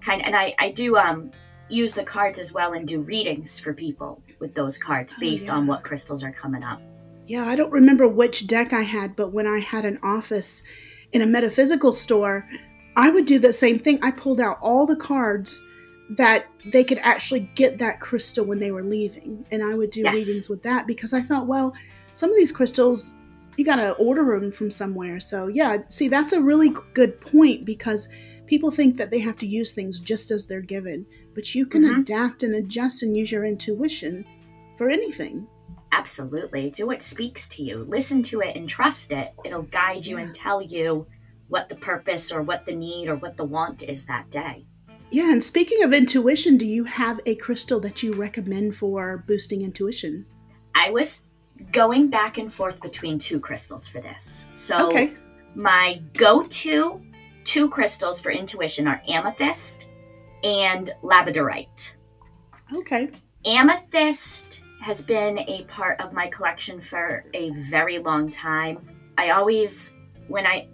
kind 0.02 0.20
of, 0.20 0.26
and 0.26 0.36
I, 0.36 0.54
I 0.58 0.70
do 0.70 0.98
um, 0.98 1.30
use 1.70 1.94
the 1.94 2.04
cards 2.04 2.38
as 2.38 2.52
well 2.52 2.74
and 2.74 2.86
do 2.86 3.00
readings 3.00 3.58
for 3.58 3.72
people 3.72 4.22
with 4.38 4.54
those 4.54 4.78
cards 4.78 5.14
oh, 5.16 5.20
based 5.20 5.48
oh, 5.48 5.52
yeah. 5.52 5.58
on 5.58 5.66
what 5.66 5.82
crystals 5.82 6.22
are 6.22 6.32
coming 6.32 6.62
up. 6.62 6.80
Yeah, 7.26 7.44
I 7.44 7.56
don't 7.56 7.70
remember 7.70 8.08
which 8.08 8.46
deck 8.46 8.72
I 8.72 8.82
had, 8.82 9.14
but 9.14 9.32
when 9.32 9.46
I 9.46 9.58
had 9.58 9.84
an 9.84 9.98
office 10.02 10.62
in 11.12 11.22
a 11.22 11.26
metaphysical 11.26 11.92
store, 11.92 12.48
I 12.96 13.10
would 13.10 13.26
do 13.26 13.38
the 13.38 13.52
same 13.52 13.78
thing. 13.78 13.98
I 14.02 14.10
pulled 14.10 14.40
out 14.40 14.58
all 14.60 14.86
the 14.86 14.96
cards 14.96 15.62
that 16.10 16.46
they 16.72 16.84
could 16.84 16.98
actually 16.98 17.40
get 17.54 17.78
that 17.78 18.00
crystal 18.00 18.44
when 18.44 18.58
they 18.58 18.70
were 18.70 18.82
leaving. 18.82 19.44
And 19.50 19.62
I 19.62 19.74
would 19.74 19.90
do 19.90 20.00
Yes. 20.00 20.14
readings 20.14 20.48
with 20.48 20.62
that 20.62 20.86
because 20.86 21.12
I 21.12 21.20
thought, 21.20 21.46
well, 21.46 21.74
some 22.14 22.30
of 22.30 22.36
these 22.36 22.50
crystals, 22.50 23.14
you 23.56 23.64
got 23.64 23.76
to 23.76 23.92
order 23.94 24.24
them 24.40 24.50
from 24.50 24.70
somewhere. 24.70 25.20
So, 25.20 25.48
yeah, 25.48 25.78
see, 25.88 26.08
that's 26.08 26.32
a 26.32 26.40
really 26.40 26.74
good 26.94 27.20
point 27.20 27.66
because 27.66 28.08
people 28.48 28.70
think 28.70 28.96
that 28.96 29.10
they 29.10 29.20
have 29.20 29.36
to 29.36 29.46
use 29.46 29.72
things 29.72 30.00
just 30.00 30.30
as 30.30 30.46
they're 30.46 30.60
given, 30.60 31.06
but 31.34 31.54
you 31.54 31.66
can 31.66 31.82
Mhm. 31.82 32.00
adapt 32.00 32.42
and 32.42 32.54
adjust 32.54 33.02
and 33.02 33.16
use 33.16 33.30
your 33.30 33.44
intuition 33.44 34.24
for 34.76 34.88
anything. 34.88 35.46
Absolutely. 35.92 36.70
Do 36.70 36.86
what 36.86 37.02
speaks 37.02 37.46
to 37.50 37.62
you. 37.62 37.84
Listen 37.84 38.22
to 38.24 38.40
it 38.40 38.56
and 38.56 38.68
trust 38.68 39.12
it. 39.12 39.32
It'll 39.44 39.62
guide 39.62 40.04
you 40.06 40.16
Yeah. 40.16 40.24
and 40.24 40.34
tell 40.34 40.60
you 40.62 41.06
what 41.48 41.68
the 41.68 41.74
purpose 41.76 42.32
or 42.32 42.42
what 42.42 42.66
the 42.66 42.74
need 42.74 43.08
or 43.08 43.16
what 43.16 43.36
the 43.36 43.44
want 43.44 43.82
is 43.82 44.06
that 44.06 44.30
day. 44.30 44.66
Yeah, 45.10 45.32
and 45.32 45.42
speaking 45.42 45.82
of 45.82 45.94
intuition, 45.94 46.58
do 46.58 46.66
you 46.66 46.84
have 46.84 47.20
a 47.24 47.34
crystal 47.36 47.80
that 47.80 48.02
you 48.02 48.12
recommend 48.12 48.76
for 48.76 49.24
boosting 49.26 49.62
intuition? 49.62 50.26
I 50.74 50.90
was 50.90 51.24
going 51.72 52.08
back 52.08 52.36
and 52.38 52.52
forth 52.52 52.80
between 52.82 53.18
two 53.18 53.40
crystals 53.40 53.88
for 53.88 54.00
this. 54.00 54.48
So 54.54 54.88
Okay. 54.88 55.14
my 55.54 56.02
go-to 56.14 57.00
two 57.48 57.66
crystals 57.70 58.20
for 58.20 58.30
intuition 58.30 58.86
are 58.86 59.00
amethyst 59.08 59.90
and 60.44 60.90
labradorite. 61.02 61.94
Okay. 62.76 63.08
Amethyst 63.46 64.62
has 64.82 65.00
been 65.00 65.38
a 65.38 65.64
part 65.64 65.98
of 65.98 66.12
my 66.12 66.26
collection 66.26 66.78
for 66.78 67.24
a 67.32 67.48
very 67.70 68.00
long 68.00 68.28
time. 68.28 68.86
I 69.16 69.30
always 69.30 69.96
when 70.26 70.46
I 70.46 70.68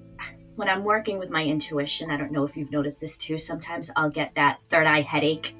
when 0.56 0.68
I'm 0.68 0.82
working 0.82 1.16
with 1.20 1.30
my 1.30 1.44
intuition, 1.44 2.10
I 2.10 2.16
don't 2.16 2.32
know 2.32 2.42
if 2.42 2.56
you've 2.56 2.72
noticed 2.72 3.00
this 3.00 3.16
too, 3.16 3.38
sometimes 3.38 3.92
I'll 3.94 4.10
get 4.10 4.34
that 4.34 4.58
third 4.68 4.88
eye 4.88 5.02
headache 5.02 5.54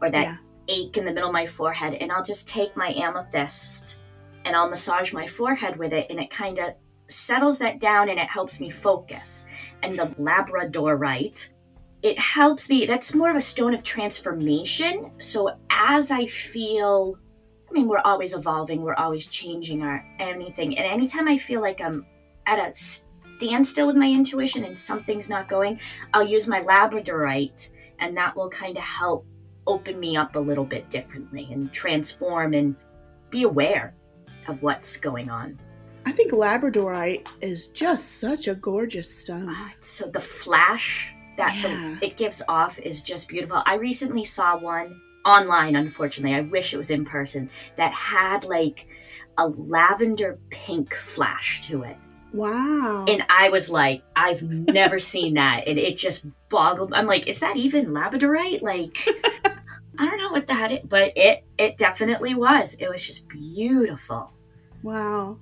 or 0.00 0.08
that 0.08 0.22
Yeah. 0.22 0.36
ache 0.68 0.96
in 0.96 1.04
the 1.04 1.12
middle 1.12 1.28
of 1.28 1.34
my 1.34 1.44
forehead 1.44 1.92
and 1.94 2.10
I'll 2.10 2.24
just 2.24 2.48
take 2.48 2.74
my 2.74 2.94
amethyst 2.94 3.98
and 4.46 4.56
I'll 4.56 4.70
massage 4.70 5.12
my 5.12 5.26
forehead 5.26 5.76
with 5.76 5.92
it 5.92 6.06
and 6.08 6.18
it 6.18 6.30
kind 6.30 6.58
of 6.58 6.72
settles 7.08 7.58
that 7.58 7.80
down 7.80 8.08
and 8.08 8.18
it 8.18 8.28
helps 8.28 8.60
me 8.60 8.70
focus. 8.70 9.46
And 9.82 9.98
the 9.98 10.06
labradorite 10.20 11.48
it 12.02 12.18
helps 12.18 12.68
me 12.68 12.86
that's 12.86 13.14
more 13.14 13.30
of 13.30 13.36
a 13.36 13.40
stone 13.40 13.74
of 13.74 13.82
transformation. 13.82 15.10
So 15.18 15.50
as 15.70 16.10
i 16.10 16.26
feel 16.26 17.18
i 17.68 17.72
mean 17.72 17.88
we're 17.88 18.00
always 18.04 18.32
evolving 18.34 18.82
we're 18.82 18.94
always 18.94 19.26
changing 19.26 19.82
our 19.82 20.04
anything. 20.18 20.78
And 20.78 20.86
anytime 20.86 21.28
i 21.28 21.36
feel 21.36 21.60
like 21.60 21.80
i'm 21.80 22.06
at 22.46 22.58
a 22.58 22.74
standstill 22.74 23.86
with 23.86 23.96
my 23.96 24.08
intuition 24.08 24.64
and 24.64 24.78
something's 24.78 25.28
not 25.28 25.48
going 25.48 25.78
i'll 26.14 26.26
use 26.26 26.48
my 26.48 26.62
labradorite 26.62 27.70
and 27.98 28.16
that 28.16 28.34
will 28.36 28.48
kind 28.48 28.76
of 28.76 28.82
help 28.82 29.26
open 29.66 29.98
me 29.98 30.16
up 30.16 30.36
a 30.36 30.38
little 30.38 30.64
bit 30.64 30.88
differently 30.88 31.48
and 31.50 31.72
transform 31.72 32.54
and 32.54 32.76
be 33.30 33.42
aware 33.42 33.94
of 34.48 34.62
what's 34.62 34.96
going 34.96 35.28
on 35.28 35.58
I 36.06 36.12
think 36.12 36.32
Labradorite 36.32 37.26
is 37.40 37.66
just 37.68 38.20
such 38.20 38.46
a 38.48 38.54
gorgeous 38.54 39.12
stone. 39.12 39.48
Ah, 39.50 39.72
so 39.80 40.06
the 40.06 40.20
flash 40.20 41.14
that 41.36 41.54
Yeah. 41.56 41.96
the, 42.00 42.06
it 42.06 42.16
gives 42.16 42.42
off 42.48 42.78
is 42.78 43.02
just 43.02 43.28
beautiful. 43.28 43.62
I 43.66 43.74
recently 43.74 44.24
saw 44.24 44.56
one 44.56 45.00
online, 45.24 45.74
unfortunately. 45.76 46.36
I 46.36 46.42
wish 46.42 46.72
it 46.72 46.76
was 46.76 46.90
in 46.90 47.04
person 47.04 47.50
that 47.76 47.92
had 47.92 48.44
like 48.44 48.86
a 49.36 49.48
lavender 49.48 50.38
pink 50.50 50.94
flash 50.94 51.60
to 51.62 51.82
it. 51.82 51.98
Wow. 52.32 53.04
And 53.08 53.24
I 53.28 53.48
was 53.48 53.68
like, 53.68 54.02
I've 54.14 54.42
never 54.42 54.98
seen 55.12 55.34
that. 55.34 55.66
And 55.66 55.78
it 55.78 55.96
just 55.96 56.24
boggled. 56.48 56.92
I'm 56.94 57.06
like, 57.06 57.26
is 57.26 57.40
that 57.40 57.56
even 57.56 57.86
labradorite? 57.88 58.62
Like, 58.62 58.96
I 59.98 60.04
don't 60.06 60.18
know 60.18 60.30
what 60.30 60.46
that 60.46 60.70
is, 60.72 60.80
but 60.84 61.12
it 61.16 61.44
it 61.58 61.76
definitely 61.78 62.34
was. 62.34 62.74
It 62.74 62.88
was 62.88 63.04
just 63.04 63.26
beautiful. 63.28 64.30
wow. 64.82 65.38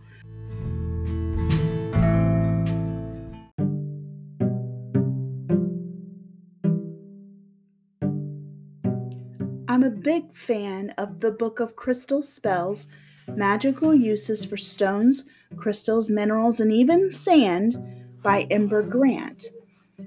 A 9.84 9.90
big 9.90 10.32
fan 10.32 10.94
of 10.96 11.20
the 11.20 11.30
Book 11.30 11.60
of 11.60 11.76
Crystal 11.76 12.22
Spells 12.22 12.86
Magical 13.28 13.94
Uses 13.94 14.42
for 14.42 14.56
Stones, 14.56 15.24
Crystals, 15.58 16.08
Minerals, 16.08 16.58
and 16.60 16.72
even 16.72 17.10
Sand 17.10 17.76
by 18.22 18.46
Ember 18.50 18.82
Grant. 18.82 19.44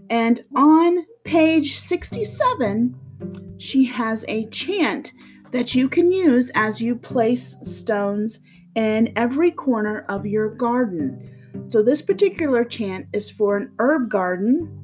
And 0.10 0.44
on 0.56 1.06
page 1.26 1.78
67, 1.78 3.56
she 3.60 3.86
has 3.86 4.26
a 4.28 4.48
chant 4.48 5.14
that 5.52 5.76
you 5.76 5.88
can 5.88 6.12
use 6.12 6.50
as 6.56 6.82
you 6.82 6.96
place 6.96 7.56
stones 7.62 8.40
in 8.74 9.14
every 9.16 9.52
corner 9.52 10.08
of 10.10 10.26
your 10.26 10.50
garden. 10.50 11.24
So, 11.68 11.84
this 11.84 12.02
particular 12.02 12.66
chant 12.66 13.10
is 13.14 13.30
for 13.30 13.58
an 13.58 13.72
herb 13.78 14.10
garden. 14.10 14.76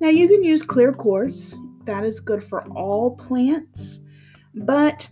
Now, 0.00 0.08
you 0.08 0.26
can 0.26 0.42
use 0.42 0.62
clear 0.62 0.94
quartz, 0.94 1.54
that 1.84 2.02
is 2.02 2.18
good 2.18 2.42
for 2.42 2.66
all 2.68 3.14
plants. 3.14 4.00
But 4.58 5.08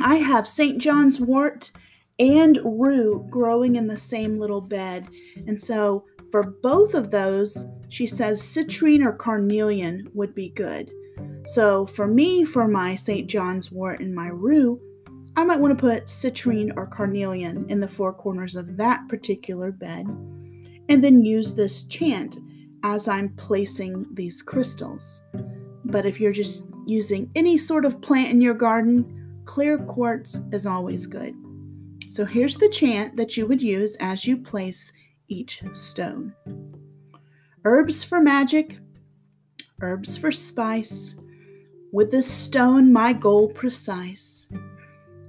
I 0.00 0.16
have 0.16 0.46
St. 0.48 0.78
John's 0.78 1.20
wort 1.20 1.70
and 2.18 2.58
rue 2.64 3.26
growing 3.30 3.76
in 3.76 3.86
the 3.86 3.96
same 3.96 4.38
little 4.38 4.60
bed. 4.60 5.08
And 5.46 5.58
so, 5.58 6.04
for 6.30 6.42
both 6.62 6.94
of 6.94 7.10
those, 7.10 7.66
she 7.88 8.06
says 8.06 8.42
citrine 8.42 9.04
or 9.04 9.12
carnelian 9.12 10.08
would 10.14 10.34
be 10.34 10.50
good. 10.50 10.90
So, 11.46 11.86
for 11.86 12.06
me, 12.06 12.44
for 12.44 12.66
my 12.66 12.94
St. 12.94 13.28
John's 13.28 13.70
wort 13.70 14.00
and 14.00 14.14
my 14.14 14.28
rue, 14.28 14.80
I 15.36 15.44
might 15.44 15.60
want 15.60 15.76
to 15.76 15.80
put 15.80 16.06
citrine 16.06 16.72
or 16.76 16.86
carnelian 16.86 17.66
in 17.68 17.78
the 17.78 17.88
four 17.88 18.12
corners 18.12 18.56
of 18.56 18.76
that 18.78 19.06
particular 19.08 19.70
bed, 19.70 20.06
and 20.88 21.04
then 21.04 21.22
use 21.22 21.54
this 21.54 21.84
chant 21.84 22.38
as 22.82 23.06
I'm 23.06 23.30
placing 23.36 24.06
these 24.14 24.42
crystals. 24.42 25.22
But 25.84 26.06
if 26.06 26.18
you're 26.18 26.32
just 26.32 26.64
using 26.86 27.30
any 27.34 27.58
sort 27.58 27.84
of 27.84 28.00
plant 28.00 28.30
in 28.30 28.40
your 28.40 28.54
garden, 28.54 29.42
clear 29.44 29.78
quartz 29.78 30.40
is 30.52 30.66
always 30.66 31.06
good. 31.06 31.34
So 32.10 32.24
here's 32.24 32.56
the 32.56 32.68
chant 32.68 33.16
that 33.16 33.36
you 33.36 33.46
would 33.46 33.60
use 33.60 33.96
as 34.00 34.26
you 34.26 34.36
place 34.36 34.92
each 35.28 35.62
stone 35.72 36.34
Herbs 37.64 38.04
for 38.04 38.20
magic, 38.20 38.78
herbs 39.82 40.16
for 40.16 40.30
spice, 40.30 41.16
with 41.92 42.12
this 42.12 42.30
stone 42.30 42.92
my 42.92 43.12
goal 43.12 43.48
precise. 43.48 44.48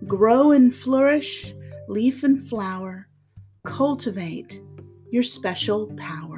Grow 0.05 0.51
and 0.51 0.75
flourish, 0.75 1.51
leaf 1.87 2.23
and 2.23 2.47
flower, 2.47 3.07
cultivate 3.65 4.61
your 5.09 5.23
special 5.23 5.87
power. 5.97 6.37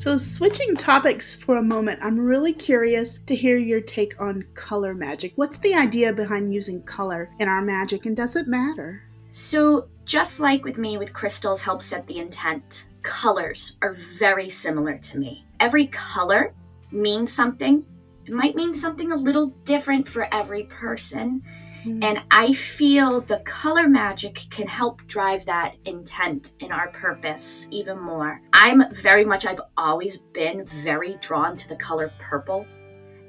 So, 0.00 0.16
switching 0.16 0.76
topics 0.76 1.34
for 1.34 1.58
a 1.58 1.62
moment, 1.62 2.00
I'm 2.02 2.18
really 2.18 2.54
curious 2.54 3.18
to 3.26 3.36
hear 3.36 3.58
your 3.58 3.82
take 3.82 4.18
on 4.18 4.46
color 4.54 4.94
magic. 4.94 5.34
What's 5.36 5.58
the 5.58 5.74
idea 5.74 6.10
behind 6.10 6.54
using 6.54 6.82
color 6.84 7.28
in 7.38 7.48
our 7.48 7.60
magic, 7.60 8.06
and 8.06 8.16
does 8.16 8.34
it 8.34 8.48
matter? 8.48 9.02
So, 9.28 9.88
just 10.06 10.40
like 10.40 10.64
with 10.64 10.78
me, 10.78 10.96
with 10.96 11.12
crystals, 11.12 11.60
help 11.60 11.82
set 11.82 12.06
the 12.06 12.16
intent, 12.16 12.86
colors 13.02 13.76
are 13.82 13.92
very 13.92 14.48
similar 14.48 14.96
to 14.96 15.18
me. 15.18 15.44
Every 15.60 15.88
color 15.88 16.54
means 16.90 17.30
something. 17.30 17.84
It 18.24 18.32
might 18.32 18.56
mean 18.56 18.74
something 18.74 19.12
a 19.12 19.16
little 19.16 19.48
different 19.66 20.08
for 20.08 20.34
every 20.34 20.62
person. 20.62 21.42
And 21.84 22.22
I 22.30 22.52
feel 22.52 23.20
the 23.20 23.38
color 23.38 23.88
magic 23.88 24.40
can 24.50 24.66
help 24.66 25.06
drive 25.06 25.44
that 25.46 25.76
intent 25.84 26.52
and 26.60 26.72
our 26.72 26.88
purpose 26.88 27.68
even 27.70 27.98
more. 27.98 28.40
I'm 28.52 28.92
very 28.92 29.24
much, 29.24 29.46
I've 29.46 29.60
always 29.76 30.18
been 30.18 30.64
very 30.66 31.16
drawn 31.20 31.56
to 31.56 31.68
the 31.68 31.76
color 31.76 32.12
purple. 32.18 32.66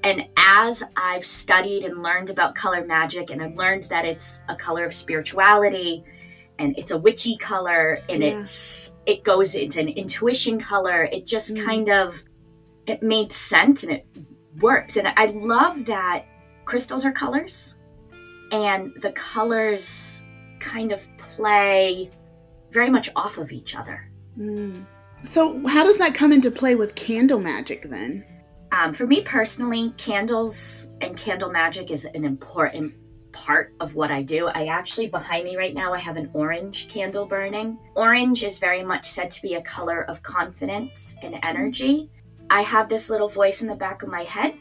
And 0.03 0.27
as 0.35 0.83
I've 0.97 1.25
studied 1.25 1.85
and 1.85 2.01
learned 2.01 2.29
about 2.29 2.55
color 2.55 2.83
magic, 2.85 3.29
and 3.29 3.41
I've 3.41 3.55
learned 3.55 3.83
that 3.83 4.03
it's 4.03 4.41
a 4.49 4.55
color 4.55 4.83
of 4.85 4.93
spirituality, 4.93 6.03
and 6.57 6.77
it's 6.77 6.91
a 6.91 6.97
witchy 6.97 7.37
color, 7.37 8.01
and 8.09 8.21
Yeah. 8.21 8.39
it's 8.39 8.95
it 9.05 9.23
goes 9.23 9.55
into 9.55 9.79
an 9.79 9.89
intuition 9.89 10.59
color. 10.59 11.03
It 11.03 11.25
just 11.25 11.55
Mm. 11.55 11.65
kind 11.65 11.89
of 11.89 12.23
it 12.87 13.03
made 13.03 13.31
sense 13.31 13.83
and 13.83 13.91
it 13.93 14.05
works. 14.59 14.97
And 14.97 15.07
I 15.15 15.27
love 15.27 15.85
that 15.85 16.25
crystals 16.65 17.05
are 17.05 17.11
colors, 17.11 17.77
and 18.51 18.93
the 19.01 19.11
colors 19.13 20.23
kind 20.59 20.91
of 20.91 21.05
play 21.17 22.11
very 22.71 22.89
much 22.89 23.09
off 23.15 23.37
of 23.37 23.51
each 23.51 23.75
other. 23.75 24.09
Mm. 24.37 24.85
So, 25.23 25.65
how 25.67 25.83
does 25.83 25.97
that 25.97 26.13
come 26.13 26.31
into 26.31 26.49
play 26.49 26.75
with 26.75 26.95
candle 26.95 27.39
magic 27.39 27.83
then? 27.83 28.25
Um, 28.71 28.93
for 28.93 29.05
me 29.05 29.21
personally, 29.21 29.93
candles 29.97 30.89
and 31.01 31.17
candle 31.17 31.51
magic 31.51 31.91
is 31.91 32.05
an 32.05 32.23
important 32.23 32.93
part 33.33 33.73
of 33.79 33.95
what 33.95 34.11
I 34.11 34.21
do. 34.23 34.47
I 34.47 34.67
actually, 34.67 35.07
behind 35.07 35.43
me 35.43 35.57
right 35.57 35.73
now, 35.73 35.93
I 35.93 35.99
have 35.99 36.17
an 36.17 36.29
orange 36.33 36.87
candle 36.87 37.25
burning. 37.25 37.77
Orange 37.95 38.43
is 38.43 38.59
very 38.59 38.83
much 38.83 39.09
said 39.09 39.31
to 39.31 39.41
be 39.41 39.55
a 39.55 39.61
color 39.61 40.03
of 40.03 40.23
confidence 40.23 41.17
and 41.21 41.39
energy. 41.43 42.09
I 42.49 42.61
have 42.61 42.89
this 42.89 43.09
little 43.09 43.29
voice 43.29 43.61
in 43.61 43.67
the 43.67 43.75
back 43.75 44.03
of 44.03 44.09
my 44.09 44.23
head, 44.23 44.55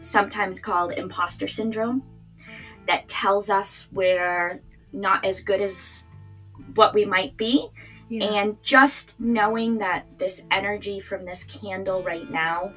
sometimes 0.00 0.60
called 0.60 0.92
imposter 0.92 1.46
syndrome, 1.46 2.02
that 2.86 3.08
tells 3.08 3.50
us 3.50 3.88
we're 3.92 4.60
not 4.92 5.24
as 5.24 5.40
good 5.40 5.60
as 5.60 6.06
what 6.74 6.94
we 6.94 7.04
might 7.04 7.36
be. 7.36 7.68
Yeah. 8.08 8.24
And 8.24 8.62
just 8.62 9.18
knowing 9.20 9.78
that 9.78 10.06
this 10.18 10.46
energy 10.50 11.00
from 11.00 11.24
this 11.24 11.44
candle 11.44 12.02
right 12.02 12.30
now 12.30 12.72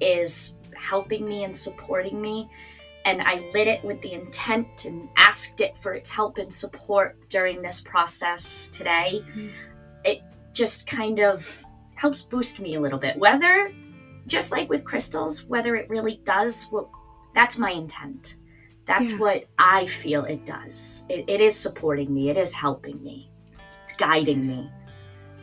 is 0.00 0.54
helping 0.76 1.26
me 1.26 1.44
and 1.44 1.56
supporting 1.56 2.20
me 2.20 2.48
and 3.08 3.22
I 3.22 3.36
lit 3.54 3.68
it 3.68 3.82
with 3.82 4.02
the 4.02 4.12
intent 4.12 4.84
and 4.84 5.08
asked 5.16 5.62
it 5.62 5.78
for 5.78 5.94
its 5.94 6.10
help 6.10 6.36
and 6.36 6.52
support 6.52 7.16
during 7.30 7.62
this 7.62 7.80
process 7.80 8.68
today. 8.68 9.22
Mm-hmm. 9.30 9.48
It 10.04 10.22
just 10.52 10.86
kind 10.86 11.20
of 11.20 11.64
helps 11.94 12.20
boost 12.20 12.60
me 12.60 12.74
a 12.74 12.80
little 12.80 12.98
bit. 12.98 13.16
Whether, 13.16 13.72
just 14.26 14.52
like 14.52 14.68
with 14.68 14.84
crystals, 14.84 15.46
whether 15.46 15.74
it 15.74 15.88
really 15.88 16.20
does, 16.24 16.66
well, 16.70 16.90
that's 17.34 17.56
my 17.56 17.70
intent. 17.70 18.36
That's 18.88 19.12
yeah. 19.12 19.18
what 19.18 19.44
I 19.58 19.86
feel 19.86 20.24
it 20.24 20.44
does. 20.44 21.04
It, 21.08 21.28
it 21.28 21.40
is 21.40 21.54
supporting 21.54 22.12
me, 22.12 22.30
it 22.30 22.36
is 22.36 22.52
helping 22.52 23.00
me, 23.02 23.30
it's 23.84 23.92
guiding 23.92 24.46
me. 24.46 24.70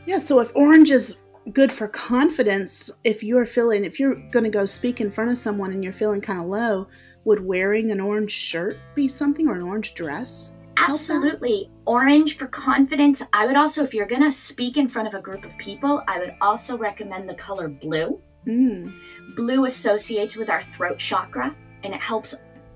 Yeah, 0.06 0.20
so 0.20 0.40
if 0.40 0.52
orange 0.56 0.92
is 0.92 1.22
good 1.54 1.72
for 1.72 1.88
confidence, 1.88 2.92
if 3.04 3.24
you're 3.24 3.46
feeling, 3.46 3.86
if 3.86 4.00
you're 4.00 4.16
going 4.32 4.44
to 4.44 4.50
go 4.50 4.66
speak 4.66 5.00
in 5.00 5.12
front 5.12 5.32
of 5.32 5.38
someone 5.38 5.72
and 5.72 5.84
you're 5.84 5.94
feeling 5.94 6.22
kind 6.22 6.42
of 6.42 6.48
low, 6.48 6.88
would 7.24 7.40
wearing 7.40 7.92
an 7.92 8.02
orange 8.02 8.32
shirt 8.32 8.78
be 8.96 9.08
something 9.08 9.48
or 9.48 9.56
an 9.56 9.62
orange 9.62 9.94
dress? 9.94 10.54
Absolutely. 10.78 11.72
Orange 11.86 12.38
for 12.38 12.48
confidence. 12.48 13.22
I 13.32 13.46
would 13.46 13.56
also, 13.56 13.84
if 13.84 13.94
you're 13.94 14.06
going 14.06 14.24
to 14.24 14.32
speak 14.32 14.78
in 14.78 14.88
front 14.88 15.08
of 15.08 15.14
a 15.14 15.22
group 15.22 15.46
of 15.46 15.58
people, 15.58 16.04
I 16.08 16.20
would 16.20 16.36
also 16.42 16.78
recommend 16.78 17.30
the 17.30 17.36
color 17.36 17.70
blue. 17.70 18.20
Mm. 18.46 18.94
Blue 19.36 19.66
associates 19.66 20.36
with 20.36 20.50
our 20.50 20.62
throat 20.62 21.00
chakra 21.00 21.56
and 21.84 21.94
it 21.94 22.02
helps 22.02 22.36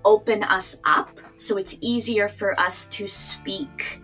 open 0.09 0.43
us 0.43 0.81
up 0.85 1.19
so 1.37 1.57
it's 1.57 1.77
easier 1.81 2.27
for 2.27 2.59
us 2.59 2.87
to 2.87 3.07
speak 3.07 4.01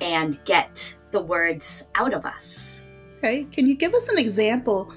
and 0.00 0.42
get 0.46 0.96
the 1.10 1.20
words 1.20 1.88
out 1.94 2.14
of 2.14 2.24
us. 2.24 2.82
Okay. 3.18 3.44
Can 3.52 3.66
you 3.66 3.76
give 3.76 3.94
us 3.94 4.08
an 4.08 4.18
example 4.18 4.92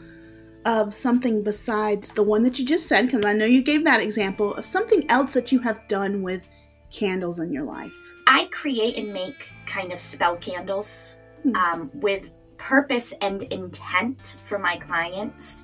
of 0.64 0.94
something 0.94 1.44
besides 1.44 2.12
the 2.12 2.24
one 2.24 2.42
that 2.44 2.58
you 2.58 2.66
just 2.66 2.88
said, 2.88 3.06
because 3.06 3.26
I 3.26 3.34
know 3.34 3.46
you 3.46 3.62
gave 3.62 3.84
that 3.84 4.02
example, 4.02 4.56
of 4.56 4.66
something 4.66 5.06
else 5.12 5.34
that 5.34 5.52
you 5.52 5.60
have 5.60 5.86
done 5.90 6.24
with 6.24 6.48
candles 6.90 7.40
in 7.40 7.52
your 7.52 7.66
life? 7.66 7.94
I 8.28 8.46
create 8.46 8.96
and 8.98 9.14
make 9.14 9.52
kind 9.68 9.92
of 9.92 10.00
spell 10.00 10.38
candles 10.38 11.18
hmm. 11.44 11.54
um, 11.56 11.92
with 11.96 12.32
purpose 12.58 13.14
and 13.22 13.44
intent 13.44 14.38
for 14.44 14.58
my 14.58 14.78
clients. 14.78 15.64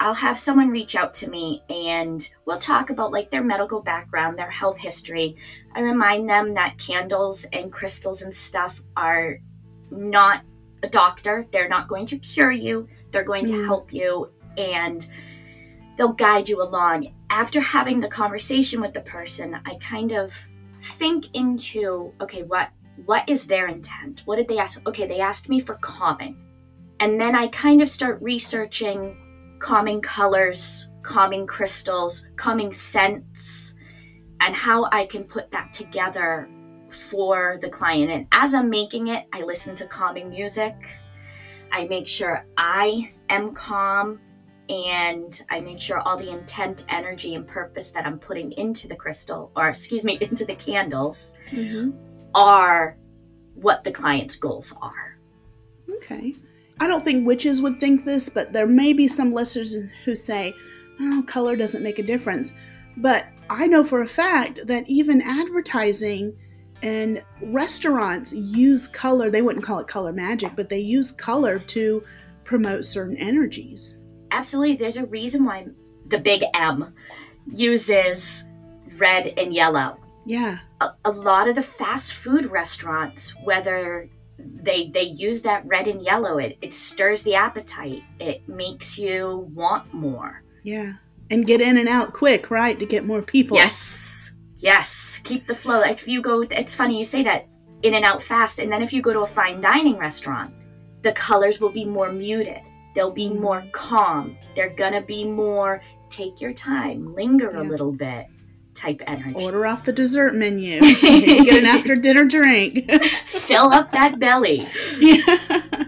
I'll 0.00 0.14
have 0.14 0.38
someone 0.38 0.70
reach 0.70 0.94
out 0.94 1.12
to 1.14 1.30
me 1.30 1.62
and 1.68 2.28
we'll 2.44 2.58
talk 2.58 2.90
about 2.90 3.10
like 3.10 3.30
their 3.30 3.42
medical 3.42 3.82
background, 3.82 4.38
their 4.38 4.50
health 4.50 4.78
history. 4.78 5.36
I 5.74 5.80
remind 5.80 6.28
them 6.28 6.54
that 6.54 6.78
candles 6.78 7.44
and 7.52 7.72
crystals 7.72 8.22
and 8.22 8.32
stuff 8.32 8.80
are 8.96 9.38
not 9.90 10.44
a 10.82 10.88
doctor. 10.88 11.46
They're 11.50 11.68
not 11.68 11.88
going 11.88 12.06
to 12.06 12.18
cure 12.18 12.52
you. 12.52 12.88
They're 13.10 13.24
going 13.24 13.46
mm. 13.46 13.50
to 13.50 13.64
help 13.64 13.92
you 13.92 14.30
and 14.56 15.06
they'll 15.96 16.12
guide 16.12 16.48
you 16.48 16.62
along. 16.62 17.14
After 17.30 17.60
having 17.60 18.00
the 18.00 18.08
conversation 18.08 18.80
with 18.80 18.92
the 18.92 19.00
person, 19.00 19.60
I 19.66 19.74
kind 19.80 20.12
of 20.12 20.32
think 20.80 21.34
into 21.34 22.12
okay, 22.20 22.44
what 22.44 22.70
what 23.04 23.28
is 23.28 23.46
their 23.46 23.68
intent? 23.68 24.22
What 24.24 24.36
did 24.36 24.48
they 24.48 24.58
ask? 24.58 24.86
Okay, 24.86 25.06
they 25.06 25.20
asked 25.20 25.48
me 25.48 25.60
for 25.60 25.74
calming. 25.74 26.36
And 27.00 27.20
then 27.20 27.34
I 27.34 27.46
kind 27.48 27.80
of 27.80 27.88
start 27.88 28.20
researching 28.20 29.16
calming 29.58 30.00
colors, 30.00 30.88
calming 31.02 31.46
crystals, 31.46 32.26
calming 32.36 32.72
scents, 32.72 33.76
and 34.40 34.54
how 34.54 34.84
I 34.92 35.06
can 35.06 35.24
put 35.24 35.50
that 35.50 35.72
together 35.72 36.48
for 37.10 37.58
the 37.60 37.68
client. 37.68 38.10
And 38.10 38.26
as 38.32 38.54
I'm 38.54 38.70
making 38.70 39.08
it, 39.08 39.26
I 39.32 39.42
listen 39.42 39.74
to 39.76 39.86
calming 39.86 40.30
music. 40.30 40.74
I 41.72 41.86
make 41.86 42.06
sure 42.06 42.46
I 42.56 43.12
am 43.28 43.54
calm 43.54 44.20
and 44.68 45.42
I 45.50 45.60
make 45.60 45.80
sure 45.80 46.00
all 46.00 46.16
the 46.16 46.30
intent, 46.30 46.84
energy, 46.88 47.34
and 47.34 47.46
purpose 47.46 47.90
that 47.92 48.06
I'm 48.06 48.18
putting 48.18 48.52
into 48.52 48.86
the 48.86 48.96
crystal, 48.96 49.50
or 49.56 49.68
excuse 49.68 50.04
me, 50.04 50.18
into 50.20 50.44
the 50.44 50.54
candles, 50.54 51.34
mm-hmm. 51.50 51.90
are 52.34 52.98
what 53.54 53.82
the 53.82 53.90
client's 53.90 54.36
goals 54.36 54.74
are. 54.80 55.18
Okay. 55.96 56.34
I 56.80 56.86
don't 56.86 57.04
think 57.04 57.26
witches 57.26 57.60
would 57.60 57.80
think 57.80 58.04
this, 58.04 58.28
but 58.28 58.52
there 58.52 58.66
may 58.66 58.92
be 58.92 59.08
some 59.08 59.32
listeners 59.32 59.74
who 60.04 60.14
say, 60.14 60.54
oh, 61.00 61.24
color 61.26 61.56
doesn't 61.56 61.82
make 61.82 61.98
a 61.98 62.02
difference. 62.04 62.54
But 62.96 63.26
I 63.50 63.66
know 63.66 63.82
for 63.82 64.02
a 64.02 64.06
fact 64.06 64.60
that 64.66 64.88
even 64.88 65.20
advertising 65.22 66.36
and 66.82 67.22
restaurants 67.42 68.32
use 68.32 68.86
color. 68.86 69.30
They 69.30 69.42
wouldn't 69.42 69.64
call 69.64 69.78
it 69.80 69.88
color 69.88 70.12
magic, 70.12 70.52
but 70.54 70.68
they 70.68 70.78
use 70.78 71.10
color 71.10 71.58
to 71.58 72.04
promote 72.44 72.84
certain 72.84 73.16
energies. 73.16 73.98
Absolutely. 74.30 74.76
There's 74.76 74.96
a 74.96 75.06
reason 75.06 75.44
why 75.44 75.66
the 76.06 76.18
big 76.18 76.44
M 76.54 76.94
uses 77.52 78.44
red 78.96 79.34
and 79.38 79.52
yellow. 79.54 79.98
Yeah. 80.26 80.58
A, 80.80 80.90
a 81.06 81.10
lot 81.10 81.48
of 81.48 81.54
the 81.54 81.62
fast 81.62 82.14
food 82.14 82.46
restaurants, 82.46 83.34
whether 83.44 84.08
they 84.38 84.88
they 84.88 85.02
use 85.02 85.42
that 85.42 85.66
red 85.66 85.88
and 85.88 86.02
yellow, 86.02 86.38
it, 86.38 86.58
it 86.62 86.74
stirs 86.74 87.22
the 87.22 87.34
appetite. 87.34 88.02
It 88.18 88.48
makes 88.48 88.98
you 88.98 89.50
want 89.54 89.92
more. 89.92 90.42
Yeah. 90.62 90.94
And 91.30 91.46
get 91.46 91.60
in 91.60 91.76
and 91.76 91.88
out 91.88 92.14
quick, 92.14 92.50
right? 92.50 92.78
To 92.78 92.86
get 92.86 93.04
more 93.04 93.20
people. 93.20 93.56
Yes 93.56 94.08
Yes, 94.58 95.20
keep 95.22 95.46
the 95.46 95.54
flow. 95.54 95.80
If 95.82 96.08
you 96.08 96.20
go, 96.20 96.42
it's 96.42 96.74
funny 96.74 96.98
you 96.98 97.04
say 97.04 97.22
that 97.22 97.46
in 97.82 97.94
and 97.94 98.04
out 98.04 98.20
fast, 98.20 98.58
and 98.58 98.70
then 98.70 98.82
if 98.82 98.92
you 98.92 99.00
go 99.00 99.12
to 99.12 99.20
a 99.20 99.26
fine 99.26 99.60
dining 99.60 99.96
restaurant, 99.96 100.52
the 101.02 101.12
colors 101.12 101.60
will 101.60 101.70
be 101.70 101.84
more 101.84 102.10
muted. 102.10 102.60
They'll 102.94 103.12
be 103.12 103.28
mm. 103.28 103.40
more 103.40 103.64
calm. 103.70 104.36
They're 104.56 104.74
gonna 104.74 105.00
be 105.00 105.24
more 105.24 105.80
take 106.10 106.40
your 106.40 106.52
time, 106.52 107.14
linger 107.14 107.52
yeah. 107.54 107.62
a 107.62 107.64
little 107.64 107.92
bit 107.92 108.26
type 108.78 109.02
energy. 109.06 109.44
Order 109.44 109.66
off 109.66 109.84
the 109.84 109.92
dessert 109.92 110.34
menu. 110.34 110.80
Get 111.00 111.62
an 111.62 111.66
after 111.66 111.96
dinner 111.96 112.24
drink. 112.24 112.90
Fill 113.26 113.72
up 113.72 113.90
that 113.92 114.18
belly. 114.18 114.66
Yeah. 114.98 115.20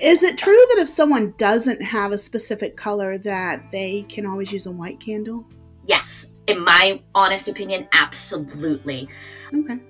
Is 0.00 0.22
it 0.22 0.38
true 0.38 0.54
that 0.54 0.78
if 0.78 0.88
someone 0.88 1.34
doesn't 1.38 1.82
have 1.82 2.12
a 2.12 2.18
specific 2.18 2.76
color 2.76 3.18
that 3.18 3.70
they 3.72 4.02
can 4.08 4.26
always 4.26 4.52
use 4.52 4.66
a 4.66 4.70
white 4.70 5.00
candle? 5.00 5.44
Yes, 5.84 6.30
in 6.46 6.62
my 6.62 7.00
honest 7.14 7.48
opinion, 7.48 7.88
absolutely. 7.92 9.08
Okay. 9.52 9.80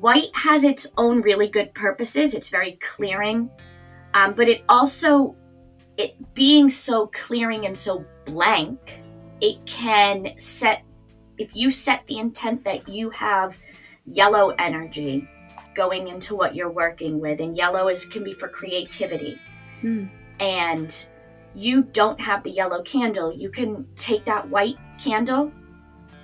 White 0.00 0.34
has 0.34 0.64
its 0.64 0.86
own 0.96 1.20
really 1.20 1.48
good 1.48 1.74
purposes. 1.74 2.34
It's 2.34 2.48
very 2.48 2.78
clearing, 2.80 3.50
um, 4.14 4.34
but 4.34 4.48
it 4.48 4.62
also, 4.68 5.36
it 5.96 6.34
being 6.34 6.68
so 6.70 7.08
clearing 7.08 7.66
and 7.66 7.76
so 7.76 8.04
blank, 8.24 9.02
it 9.40 9.64
can 9.66 10.32
set. 10.38 10.82
If 11.38 11.54
you 11.56 11.70
set 11.70 12.06
the 12.06 12.18
intent 12.18 12.64
that 12.64 12.88
you 12.88 13.10
have 13.10 13.58
yellow 14.06 14.50
energy 14.58 15.28
going 15.74 16.08
into 16.08 16.34
what 16.34 16.54
you're 16.54 16.70
working 16.70 17.20
with, 17.20 17.40
and 17.40 17.56
yellow 17.56 17.88
is 17.88 18.04
can 18.04 18.24
be 18.24 18.34
for 18.34 18.48
creativity, 18.48 19.38
hmm. 19.80 20.06
and 20.40 21.08
you 21.54 21.84
don't 21.84 22.20
have 22.20 22.42
the 22.42 22.50
yellow 22.50 22.82
candle, 22.82 23.32
you 23.32 23.50
can 23.50 23.86
take 23.96 24.24
that 24.24 24.48
white 24.48 24.76
candle 25.02 25.52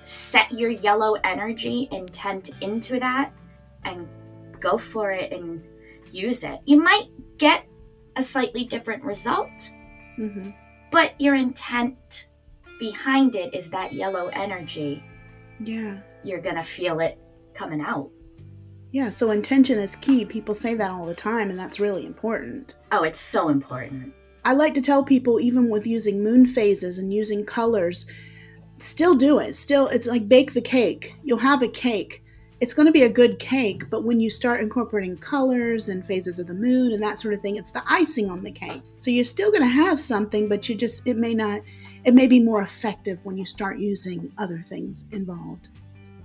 set 0.05 0.51
your 0.51 0.69
yellow 0.69 1.15
energy 1.23 1.89
intent 1.91 2.51
into 2.61 2.99
that 2.99 3.33
and 3.83 4.07
go 4.59 4.77
for 4.77 5.11
it 5.11 5.33
and 5.33 5.63
use 6.11 6.43
it. 6.43 6.59
You 6.65 6.81
might 6.81 7.07
get 7.37 7.65
a 8.15 8.21
slightly 8.21 8.63
different 8.63 9.03
result, 9.03 9.71
mm-hmm. 10.17 10.51
but 10.91 11.19
your 11.19 11.35
intent 11.35 12.27
behind 12.79 13.35
it 13.35 13.53
is 13.53 13.69
that 13.71 13.93
yellow 13.93 14.27
energy. 14.27 15.03
Yeah. 15.59 15.97
You're 16.23 16.41
going 16.41 16.55
to 16.55 16.63
feel 16.63 16.99
it 16.99 17.19
coming 17.53 17.81
out. 17.81 18.09
Yeah, 18.91 19.09
so 19.09 19.31
intention 19.31 19.77
is 19.77 19.95
key. 19.97 20.23
People 20.23 20.55
say 20.55 20.73
that 20.75 20.91
all 20.91 21.05
the 21.05 21.15
time, 21.15 21.49
and 21.49 21.59
that's 21.59 21.79
really 21.79 22.05
important. 22.05 22.75
Oh, 22.91 23.03
it's 23.03 23.19
so 23.19 23.49
important. 23.49 24.13
I 24.45 24.53
like 24.53 24.73
to 24.75 24.81
tell 24.81 25.03
people, 25.03 25.39
even 25.39 25.69
with 25.69 25.85
using 25.85 26.23
moon 26.23 26.45
phases 26.45 26.97
and 26.97 27.13
using 27.13 27.45
colors, 27.45 28.05
still 28.77 29.15
do 29.15 29.39
it. 29.39 29.55
Still, 29.55 29.87
it's 29.87 30.07
like 30.07 30.29
bake 30.29 30.53
the 30.53 30.61
cake. 30.61 31.15
You'll 31.23 31.39
have 31.39 31.61
a 31.61 31.67
cake. 31.67 32.23
It's 32.61 32.73
going 32.73 32.85
to 32.85 32.91
be 32.91 33.03
a 33.03 33.09
good 33.09 33.37
cake, 33.37 33.89
but 33.89 34.05
when 34.05 34.19
you 34.19 34.29
start 34.29 34.61
incorporating 34.61 35.17
colors 35.17 35.89
and 35.89 36.05
phases 36.05 36.39
of 36.39 36.47
the 36.47 36.53
moon 36.53 36.93
and 36.93 37.03
that 37.03 37.17
sort 37.17 37.33
of 37.33 37.41
thing, 37.41 37.57
it's 37.57 37.71
the 37.71 37.83
icing 37.85 38.29
on 38.29 38.43
the 38.43 38.51
cake. 38.51 38.81
So 38.99 39.11
you're 39.11 39.25
still 39.25 39.51
going 39.51 39.63
to 39.63 39.67
have 39.67 39.99
something, 39.99 40.47
but 40.47 40.69
you 40.69 40.75
just, 40.75 41.05
it 41.05 41.17
may 41.17 41.33
not, 41.33 41.61
it 42.05 42.13
may 42.13 42.27
be 42.27 42.39
more 42.39 42.61
effective 42.61 43.25
when 43.25 43.37
you 43.37 43.45
start 43.45 43.79
using 43.79 44.31
other 44.37 44.63
things 44.67 45.05
involved. 45.11 45.69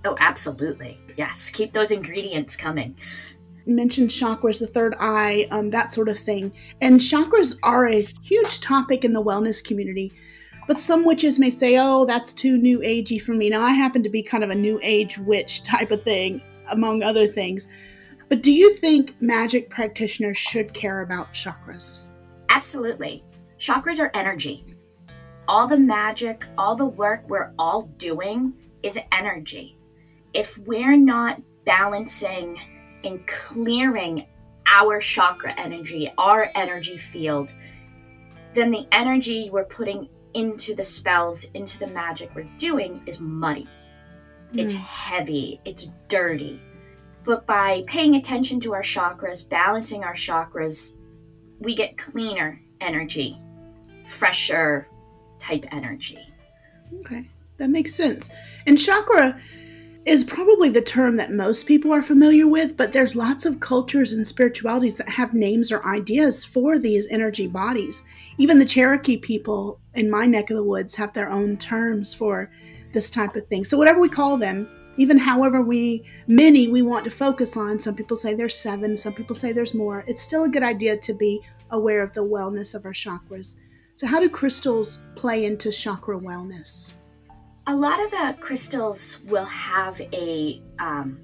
Oh, 0.05 0.16
absolutely. 0.21 0.99
Yes. 1.16 1.51
Keep 1.51 1.73
those 1.73 1.90
ingredients 1.90 2.55
coming. 2.55 2.97
You 3.64 3.75
mentioned 3.75 4.11
chakras, 4.11 4.59
the 4.59 4.66
third 4.66 4.95
eye, 5.01 5.47
um, 5.51 5.71
that 5.71 5.93
sort 5.93 6.09
of 6.09 6.19
thing. 6.19 6.53
And 6.81 7.01
chakras 7.01 7.59
are 7.62 7.87
a 7.87 8.07
huge 8.23 8.61
topic 8.61 9.05
in 9.05 9.12
the 9.12 9.23
wellness 9.23 9.64
community. 9.64 10.12
But 10.66 10.79
some 10.79 11.05
witches 11.05 11.38
may 11.38 11.51
say, 11.51 11.79
oh, 11.79 12.05
that's 12.05 12.33
too 12.33 12.57
new 12.57 12.79
agey 12.81 13.21
for 13.21 13.33
me. 13.33 13.51
Now, 13.51 13.62
I 13.62 13.73
happen 13.73 14.03
to 14.03 14.09
be 14.09 14.23
kind 14.23 14.45
of 14.45 14.51
a 14.51 14.55
new 14.55 14.79
age 14.83 15.19
witch 15.19 15.62
type 15.62 15.90
of 15.90 16.03
thing, 16.03 16.43
among 16.71 17.03
other 17.03 17.27
things. 17.27 17.69
But 18.29 18.43
do 18.43 18.53
you 18.53 18.75
think 18.75 19.21
magic 19.21 19.69
practitioners 19.71 20.38
should 20.38 20.73
care 20.73 21.01
about 21.01 21.33
chakras? 21.35 22.01
Absolutely. 22.51 23.25
Chakras 23.59 23.99
are 23.99 24.11
energy. 24.14 24.64
All 25.50 25.66
the 25.66 25.76
magic, 25.76 26.46
all 26.56 26.76
the 26.76 26.86
work 26.86 27.28
we're 27.28 27.52
all 27.58 27.82
doing 27.98 28.52
is 28.84 28.96
energy 29.10 29.76
if 30.32 30.58
we're 30.58 30.96
not 30.96 31.42
balancing 31.64 32.56
and 33.04 33.26
clearing 33.26 34.26
our 34.66 35.00
chakra 35.00 35.52
energy, 35.58 36.12
our 36.18 36.50
energy 36.54 36.96
field, 36.96 37.52
then 38.54 38.70
the 38.70 38.86
energy 38.92 39.50
we're 39.50 39.64
putting 39.64 40.08
into 40.34 40.72
the 40.74 40.82
spells, 40.84 41.44
into 41.54 41.80
the 41.80 41.86
magic 41.88 42.30
we're 42.34 42.48
doing 42.56 43.02
is 43.06 43.18
muddy. 43.18 43.68
Mm. 44.52 44.60
It's 44.60 44.74
hmm. 44.74 44.80
heavy, 44.80 45.60
it's 45.64 45.88
dirty. 46.06 46.62
But 47.24 47.44
by 47.44 47.82
paying 47.88 48.14
attention 48.14 48.60
to 48.60 48.72
our 48.72 48.82
chakras, 48.82 49.46
balancing 49.48 50.04
our 50.04 50.14
chakras, 50.14 50.94
we 51.58 51.74
get 51.74 51.98
cleaner 51.98 52.62
energy, 52.80 53.42
fresher 54.06 54.88
type 55.40 55.64
energy. 55.72 56.33
Okay, 57.00 57.29
that 57.57 57.70
makes 57.70 57.94
sense. 57.94 58.31
And 58.66 58.79
chakra 58.79 59.40
is 60.07 60.24
probably 60.24 60.70
the 60.70 60.81
term 60.81 61.16
that 61.16 61.33
most 61.33 61.66
people 61.66 61.92
are 61.92 62.03
familiar 62.03 62.46
with, 62.46 62.76
but 62.76 62.92
there's 62.92 63.14
lots 63.14 63.44
of 63.44 63.61
cultures 63.61 64.12
and 64.12 64.26
spiritualities 64.26 64.96
that 64.96 65.09
have 65.09 65.35
names 65.35 65.70
or 65.70 65.85
ideas 65.87 66.44
for 66.44 66.79
these 66.79 67.07
energy 67.09 67.46
bodies. 67.46 68.03
Even 68.38 68.59
the 68.59 68.64
Cherokee 68.64 69.18
people 69.18 69.79
in 69.94 70.11
my 70.11 70.24
neck 70.24 70.50
of 70.50 70.57
the 70.57 70.64
woods 70.64 70.94
have 70.94 71.12
their 71.12 71.31
own 71.31 71.57
terms 71.59 72.14
for 72.14 72.50
this 72.92 73.11
type 73.11 73.37
of 73.37 73.46
thing. 73.48 73.64
So, 73.64 73.76
whatever 73.76 74.00
we 74.00 74.09
call 74.09 74.38
them, 74.38 74.68
even 74.96 75.18
however 75.18 75.62
we 75.62 76.05
many 76.26 76.68
we 76.68 76.83
want 76.83 77.05
to 77.05 77.11
focus 77.11 77.57
on, 77.57 77.79
some 77.79 77.94
people 77.94 78.16
say 78.16 78.35
there's 78.35 78.59
seven, 78.59 78.96
some 78.96 79.12
people 79.12 79.37
say 79.37 79.53
there's 79.53 79.74
more. 79.74 80.05
It's 80.07 80.22
still 80.22 80.44
a 80.44 80.48
good 80.48 80.62
idea 80.62 80.96
to 80.96 81.14
be 81.14 81.42
aware 81.70 82.03
of 82.03 82.12
the 82.14 82.24
wellness 82.24 82.74
of 82.74 82.85
our 82.85 82.92
chakras. 82.92 83.57
So, 84.00 84.06
how 84.06 84.18
do 84.18 84.30
crystals 84.30 85.00
play 85.14 85.44
into 85.44 85.70
chakra 85.70 86.18
wellness? 86.18 86.94
a 87.66 87.76
lot 87.76 88.02
of 88.02 88.10
the 88.10 88.36
crystals 88.40 89.20
will 89.26 89.44
have 89.44 90.00
a 90.00 90.62
um, 90.78 91.20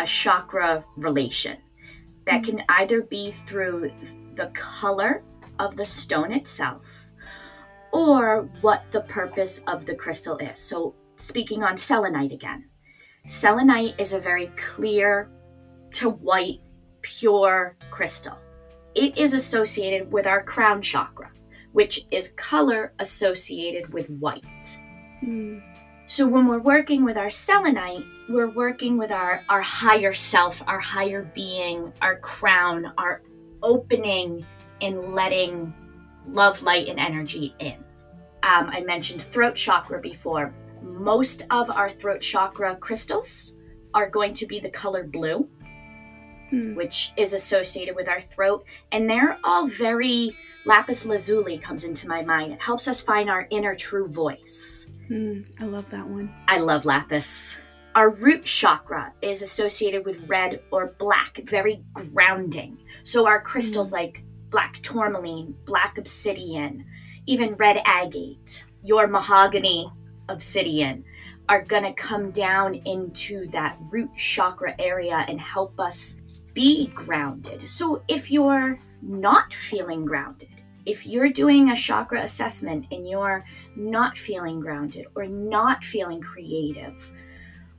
a 0.00 0.06
chakra 0.06 0.84
relation 0.96 1.56
that 2.26 2.44
can 2.44 2.62
either 2.68 3.02
be 3.02 3.30
through 3.30 3.92
the 4.34 4.46
color 4.46 5.22
of 5.60 5.76
the 5.76 5.86
stone 5.86 6.32
itself 6.32 7.06
or 7.92 8.50
what 8.60 8.84
the 8.90 9.02
purpose 9.02 9.60
of 9.66 9.86
the 9.86 9.94
crystal 9.94 10.36
is. 10.38 10.58
So, 10.58 10.94
speaking 11.16 11.62
on 11.62 11.76
selenite 11.76 12.32
again, 12.32 12.68
selenite 13.26 13.94
is 13.98 14.12
a 14.12 14.18
very 14.18 14.48
clear 14.56 15.30
to 15.92 16.10
white, 16.10 16.60
pure 17.00 17.76
crystal. 17.90 18.36
It 18.94 19.16
is 19.16 19.32
associated 19.32 20.12
with 20.12 20.26
our 20.26 20.42
crown 20.42 20.82
chakra, 20.82 21.31
which 21.72 22.06
is 22.10 22.32
color 22.32 22.92
associated 22.98 23.92
with 23.92 24.08
white. 24.10 24.78
Mm. 25.24 25.62
So 26.06 26.26
when 26.26 26.46
we're 26.46 26.58
working 26.58 27.04
with 27.04 27.16
our 27.16 27.30
selenite, 27.30 28.04
we're 28.28 28.50
working 28.50 28.98
with 28.98 29.10
our, 29.10 29.42
our 29.48 29.62
higher 29.62 30.12
self, 30.12 30.62
our 30.66 30.80
higher 30.80 31.22
being, 31.34 31.92
our 32.02 32.18
crown, 32.18 32.92
our 32.98 33.22
opening 33.62 34.44
and 34.80 35.14
letting 35.14 35.72
love, 36.28 36.62
light, 36.62 36.88
and 36.88 36.98
energy 36.98 37.54
in. 37.60 37.76
Um, 38.42 38.68
I 38.70 38.82
mentioned 38.82 39.22
throat 39.22 39.54
chakra 39.54 40.00
before. 40.00 40.52
Most 40.82 41.46
of 41.50 41.70
our 41.70 41.88
throat 41.88 42.20
chakra 42.20 42.76
crystals 42.76 43.56
are 43.94 44.10
going 44.10 44.34
to 44.34 44.46
be 44.46 44.58
the 44.58 44.70
color 44.70 45.04
blue, 45.04 45.48
hmm. 46.50 46.74
which 46.74 47.12
is 47.16 47.34
associated 47.34 47.94
with 47.94 48.08
our 48.08 48.20
throat. 48.20 48.64
And 48.90 49.08
they're 49.08 49.38
all 49.44 49.68
very 49.68 50.36
lapis 50.64 51.04
lazuli 51.04 51.58
comes 51.58 51.84
into 51.84 52.08
my 52.08 52.22
mind. 52.22 52.52
It 52.52 52.62
helps 52.62 52.88
us 52.88 53.00
find 53.00 53.28
our 53.28 53.46
inner 53.50 53.74
true 53.74 54.06
voice. 54.06 54.90
Mm, 55.10 55.48
I 55.60 55.64
love 55.64 55.88
that 55.90 56.06
one. 56.06 56.32
I 56.48 56.58
love 56.58 56.84
lapis. 56.84 57.56
Our 57.94 58.10
root 58.10 58.44
chakra 58.44 59.12
is 59.20 59.42
associated 59.42 60.06
with 60.06 60.26
red 60.28 60.62
or 60.70 60.94
black, 60.98 61.40
very 61.44 61.84
grounding. 61.92 62.78
So 63.02 63.26
our 63.26 63.40
crystals 63.40 63.90
mm. 63.90 63.94
like 63.94 64.24
black 64.50 64.80
tourmaline, 64.82 65.54
black 65.64 65.98
obsidian, 65.98 66.86
even 67.26 67.54
red 67.54 67.82
agate, 67.84 68.64
your 68.82 69.06
mahogany 69.06 69.90
obsidian 70.28 71.04
are 71.48 71.62
going 71.62 71.82
to 71.82 71.92
come 71.92 72.30
down 72.30 72.74
into 72.86 73.46
that 73.48 73.76
root 73.90 74.10
chakra 74.16 74.74
area 74.78 75.24
and 75.28 75.40
help 75.40 75.78
us 75.80 76.16
be 76.54 76.86
grounded. 76.88 77.68
So 77.68 78.02
if 78.08 78.30
you're 78.30 78.78
not 79.02 79.52
feeling 79.52 80.04
grounded, 80.04 80.62
if 80.86 81.06
you're 81.06 81.30
doing 81.30 81.70
a 81.70 81.76
chakra 81.76 82.22
assessment 82.22 82.86
and 82.90 83.06
you're 83.06 83.44
not 83.76 84.16
feeling 84.16 84.60
grounded 84.60 85.06
or 85.14 85.26
not 85.26 85.84
feeling 85.84 86.20
creative, 86.20 87.10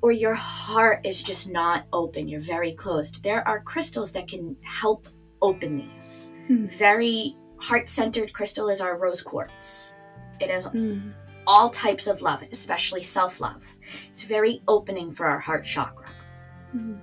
or 0.01 0.11
your 0.11 0.33
heart 0.33 1.05
is 1.05 1.23
just 1.23 1.49
not 1.49 1.85
open, 1.93 2.27
you're 2.27 2.41
very 2.41 2.73
closed, 2.73 3.23
there 3.23 3.47
are 3.47 3.61
crystals 3.61 4.11
that 4.11 4.27
can 4.27 4.55
help 4.61 5.07
open 5.41 5.77
these. 5.77 6.33
Hmm. 6.47 6.65
Very 6.65 7.37
heart 7.57 7.87
centered 7.87 8.33
crystal 8.33 8.69
is 8.69 8.81
our 8.81 8.97
rose 8.97 9.21
quartz. 9.21 9.95
It 10.39 10.49
has 10.49 10.65
hmm. 10.65 11.11
all 11.47 11.69
types 11.69 12.07
of 12.07 12.21
love, 12.21 12.43
especially 12.51 13.01
self 13.01 13.39
love. 13.39 13.63
It's 14.09 14.23
very 14.23 14.61
opening 14.67 15.11
for 15.11 15.25
our 15.25 15.39
heart 15.39 15.63
chakra. 15.63 16.09
Hmm. 16.71 16.95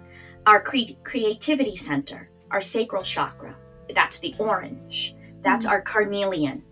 Our 0.46 0.61
cre- 0.61 0.96
creativity 1.02 1.76
center, 1.76 2.30
our 2.50 2.61
sacral 2.61 3.02
chakra, 3.02 3.56
that's 3.94 4.18
the 4.18 4.35
orange 4.38 5.14
that's 5.42 5.64
mm-hmm. 5.64 5.72
our 5.72 5.83
carnelian 5.83 6.62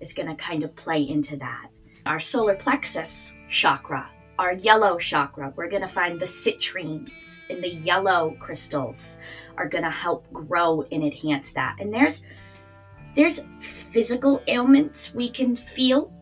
is 0.00 0.12
going 0.12 0.28
to 0.28 0.34
kind 0.34 0.62
of 0.62 0.74
play 0.76 1.02
into 1.08 1.36
that. 1.36 1.70
Our 2.04 2.20
solar 2.20 2.54
plexus 2.54 3.34
chakra, 3.48 4.10
our 4.38 4.54
yellow 4.54 4.98
chakra, 4.98 5.52
we're 5.56 5.68
going 5.68 5.82
to 5.82 5.88
find 5.88 6.20
the 6.20 6.26
citrines 6.26 7.48
and 7.50 7.62
the 7.62 7.70
yellow 7.70 8.36
crystals 8.38 9.18
are 9.56 9.68
going 9.68 9.84
to 9.84 9.90
help 9.90 10.30
grow 10.32 10.82
and 10.92 11.02
enhance 11.02 11.52
that. 11.52 11.76
And 11.80 11.92
there's 11.92 12.22
there's 13.14 13.46
physical 13.60 14.42
ailments 14.46 15.14
we 15.14 15.30
can 15.30 15.56
feel 15.56 16.12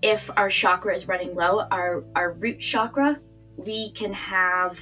if 0.00 0.30
our 0.36 0.48
chakra 0.48 0.94
is 0.94 1.06
running 1.06 1.34
low. 1.34 1.66
Our 1.70 2.04
our 2.16 2.32
root 2.32 2.58
chakra, 2.58 3.18
we 3.56 3.92
can 3.92 4.12
have 4.12 4.80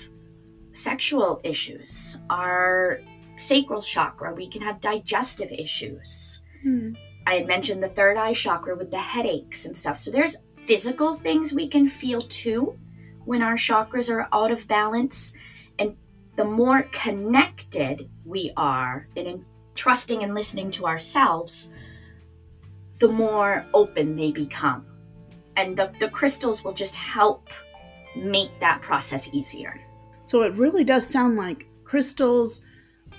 sexual 0.73 1.41
issues. 1.43 2.19
Our 2.31 3.01
sacral 3.41 3.83
chakra, 3.83 4.35
we 4.35 4.47
can 4.47 4.63
have 4.63 4.81
digestive 4.81 5.51
issues. 5.51 6.43
Hmm. 6.63 6.93
I 7.27 7.35
had 7.35 7.47
mentioned 7.47 7.83
the 7.83 7.89
third 7.89 8.17
eye 8.17 8.35
chakra 8.35 8.77
with 8.77 8.91
the 8.91 8.99
headaches 8.99 9.67
and 9.67 9.77
stuff. 9.77 9.97
So 9.97 10.11
there's 10.11 10.37
physical 10.67 11.15
things 11.15 11.53
we 11.53 11.69
can 11.69 11.87
feel 11.89 12.23
too 12.23 12.79
when 13.25 13.43
our 13.43 13.55
chakras 13.55 14.11
are 14.11 14.29
out 14.33 14.51
of 14.51 14.67
balance. 14.69 15.33
And 15.79 15.97
the 16.37 16.45
more 16.45 16.83
connected 16.93 18.09
we 18.25 18.53
are 18.57 19.09
and 19.17 19.27
in 19.27 19.45
trusting 19.75 20.23
and 20.23 20.35
listening 20.35 20.71
to 20.73 20.87
ourselves, 20.87 21.71
the 22.99 23.09
more 23.09 23.67
open 23.75 24.17
they 24.17 24.31
become. 24.31 24.87
And 25.57 25.77
the, 25.77 25.93
the 26.01 26.09
crystals 26.09 26.65
will 26.65 26.73
just 26.73 26.95
help 26.95 27.51
make 28.17 28.59
that 28.61 28.83
process 28.83 29.29
easier. 29.33 29.81
So 30.25 30.43
it 30.43 30.55
really 30.55 30.85
does 30.85 31.07
sound 31.07 31.37
like 31.37 31.67
crystals 31.85 32.63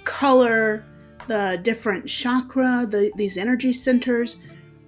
color, 0.03 0.85
the 1.27 1.59
different 1.63 2.07
chakra, 2.07 2.85
the, 2.89 3.11
these 3.15 3.37
energy 3.37 3.73
centers, 3.73 4.37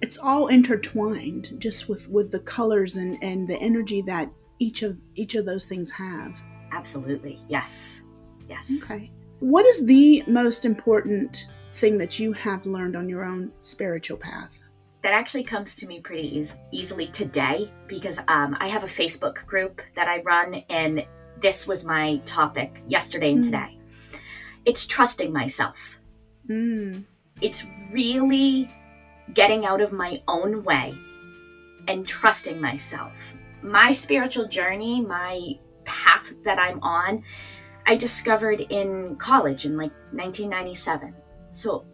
it's 0.02 0.18
all 0.18 0.48
intertwined 0.48 1.54
just 1.58 1.88
with, 1.88 2.08
with 2.08 2.30
the 2.30 2.40
colors 2.40 2.96
and, 2.96 3.22
and 3.22 3.48
the 3.48 3.56
energy 3.56 4.02
that 4.02 4.30
each 4.58 4.82
of 4.82 4.98
each 5.14 5.34
of 5.34 5.46
those 5.46 5.66
things 5.66 5.90
have. 5.90 6.40
Absolutely. 6.72 7.38
Yes. 7.48 8.02
Yes. 8.48 8.70
Okay. 8.84 9.10
What 9.40 9.66
is 9.66 9.84
the 9.86 10.22
most 10.26 10.64
important 10.64 11.48
thing 11.74 11.98
that 11.98 12.18
you 12.18 12.32
have 12.32 12.66
learned 12.66 12.96
on 12.96 13.08
your 13.08 13.24
own 13.24 13.52
spiritual 13.62 14.16
path? 14.16 14.62
That 15.02 15.12
actually 15.12 15.42
comes 15.42 15.74
to 15.76 15.86
me 15.86 16.00
pretty 16.00 16.38
e- 16.38 16.46
easily 16.72 17.08
today 17.08 17.70
because 17.88 18.20
um, 18.28 18.56
I 18.60 18.68
have 18.68 18.84
a 18.84 18.88
Facebook 18.88 19.44
group 19.46 19.82
that 19.94 20.08
I 20.08 20.20
run, 20.22 20.54
and 20.70 21.04
this 21.40 21.66
was 21.66 21.84
my 21.84 22.18
topic 22.24 22.82
yesterday 22.86 23.32
and 23.32 23.40
mm. 23.40 23.46
today 23.46 23.78
it's 24.64 24.86
trusting 24.86 25.32
myself. 25.32 25.98
Mm. 26.48 27.04
It's 27.40 27.66
really 27.90 28.70
getting 29.32 29.66
out 29.66 29.80
of 29.80 29.92
my 29.92 30.22
own 30.28 30.62
way 30.62 30.94
and 31.88 32.06
trusting 32.06 32.60
myself. 32.60 33.34
My 33.62 33.92
spiritual 33.92 34.46
journey, 34.46 35.00
my 35.00 35.58
path 35.84 36.32
that 36.44 36.58
I'm 36.58 36.82
on, 36.82 37.22
I 37.86 37.96
discovered 37.96 38.60
in 38.60 39.16
college 39.16 39.66
in 39.66 39.76
like 39.76 39.92
1997. 40.12 41.14
So, 41.50 41.84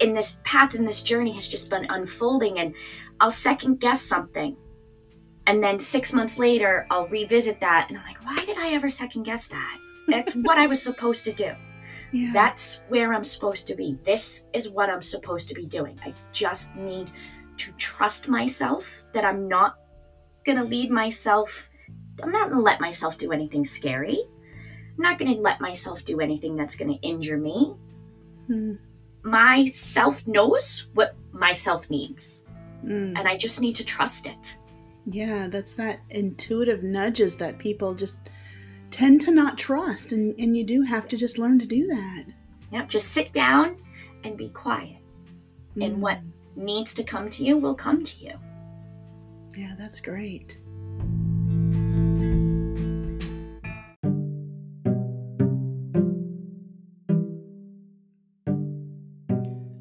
in 0.00 0.14
this 0.14 0.38
path 0.44 0.74
and 0.74 0.86
this 0.86 1.02
journey 1.02 1.32
has 1.32 1.48
just 1.48 1.70
been 1.70 1.86
unfolding, 1.90 2.58
and 2.58 2.74
I'll 3.20 3.30
second 3.30 3.80
guess 3.80 4.00
something. 4.00 4.56
And 5.46 5.62
then 5.62 5.78
six 5.78 6.12
months 6.12 6.38
later, 6.38 6.86
I'll 6.90 7.08
revisit 7.08 7.60
that, 7.60 7.86
and 7.88 7.98
I'm 7.98 8.04
like, 8.04 8.24
why 8.24 8.44
did 8.44 8.58
I 8.58 8.72
ever 8.74 8.90
second 8.90 9.24
guess 9.24 9.48
that? 9.48 9.78
That's 10.08 10.34
what 10.34 10.58
I 10.58 10.66
was 10.66 10.80
supposed 10.80 11.24
to 11.24 11.32
do. 11.32 11.52
Yeah. 12.12 12.30
That's 12.32 12.80
where 12.88 13.12
I'm 13.12 13.24
supposed 13.24 13.66
to 13.68 13.74
be. 13.74 13.98
This 14.04 14.48
is 14.52 14.70
what 14.70 14.90
I'm 14.90 15.02
supposed 15.02 15.48
to 15.48 15.54
be 15.54 15.66
doing. 15.66 15.98
I 16.04 16.14
just 16.32 16.74
need 16.76 17.10
to 17.58 17.72
trust 17.72 18.28
myself 18.28 19.04
that 19.12 19.24
I'm 19.24 19.48
not 19.48 19.78
going 20.44 20.58
to 20.58 20.64
lead 20.64 20.90
myself. 20.90 21.68
I'm 22.22 22.32
not 22.32 22.50
going 22.50 22.58
to 22.58 22.64
let 22.64 22.80
myself 22.80 23.18
do 23.18 23.32
anything 23.32 23.64
scary. 23.64 24.18
I'm 24.96 25.02
not 25.02 25.18
going 25.18 25.34
to 25.34 25.40
let 25.40 25.60
myself 25.60 26.04
do 26.04 26.20
anything 26.20 26.56
that's 26.56 26.74
going 26.74 26.92
to 26.92 27.00
injure 27.06 27.38
me. 27.38 27.74
Hmm. 28.46 28.74
My 29.22 29.66
self 29.66 30.26
knows 30.26 30.88
what 30.94 31.14
myself 31.32 31.90
needs. 31.90 32.46
Mm. 32.84 33.18
And 33.18 33.28
I 33.28 33.36
just 33.36 33.60
need 33.60 33.74
to 33.76 33.84
trust 33.84 34.26
it. 34.26 34.56
Yeah, 35.06 35.48
that's 35.48 35.74
that 35.74 36.00
intuitive 36.10 36.82
nudges 36.82 37.36
that 37.36 37.58
people 37.58 37.94
just 37.94 38.20
tend 38.90 39.20
to 39.22 39.30
not 39.30 39.58
trust. 39.58 40.12
And, 40.12 40.38
and 40.38 40.56
you 40.56 40.64
do 40.64 40.82
have 40.82 41.08
to 41.08 41.16
just 41.16 41.38
learn 41.38 41.58
to 41.58 41.66
do 41.66 41.86
that. 41.88 42.24
Yeah, 42.72 42.84
just 42.86 43.08
sit 43.08 43.32
down 43.32 43.76
and 44.24 44.36
be 44.36 44.50
quiet. 44.50 45.00
Mm. 45.76 45.84
And 45.84 46.02
what 46.02 46.20
needs 46.56 46.94
to 46.94 47.04
come 47.04 47.30
to 47.30 47.44
you 47.44 47.56
will 47.56 47.74
come 47.74 48.02
to 48.02 48.24
you. 48.24 48.34
Yeah, 49.56 49.74
that's 49.78 50.00
great. 50.00 50.60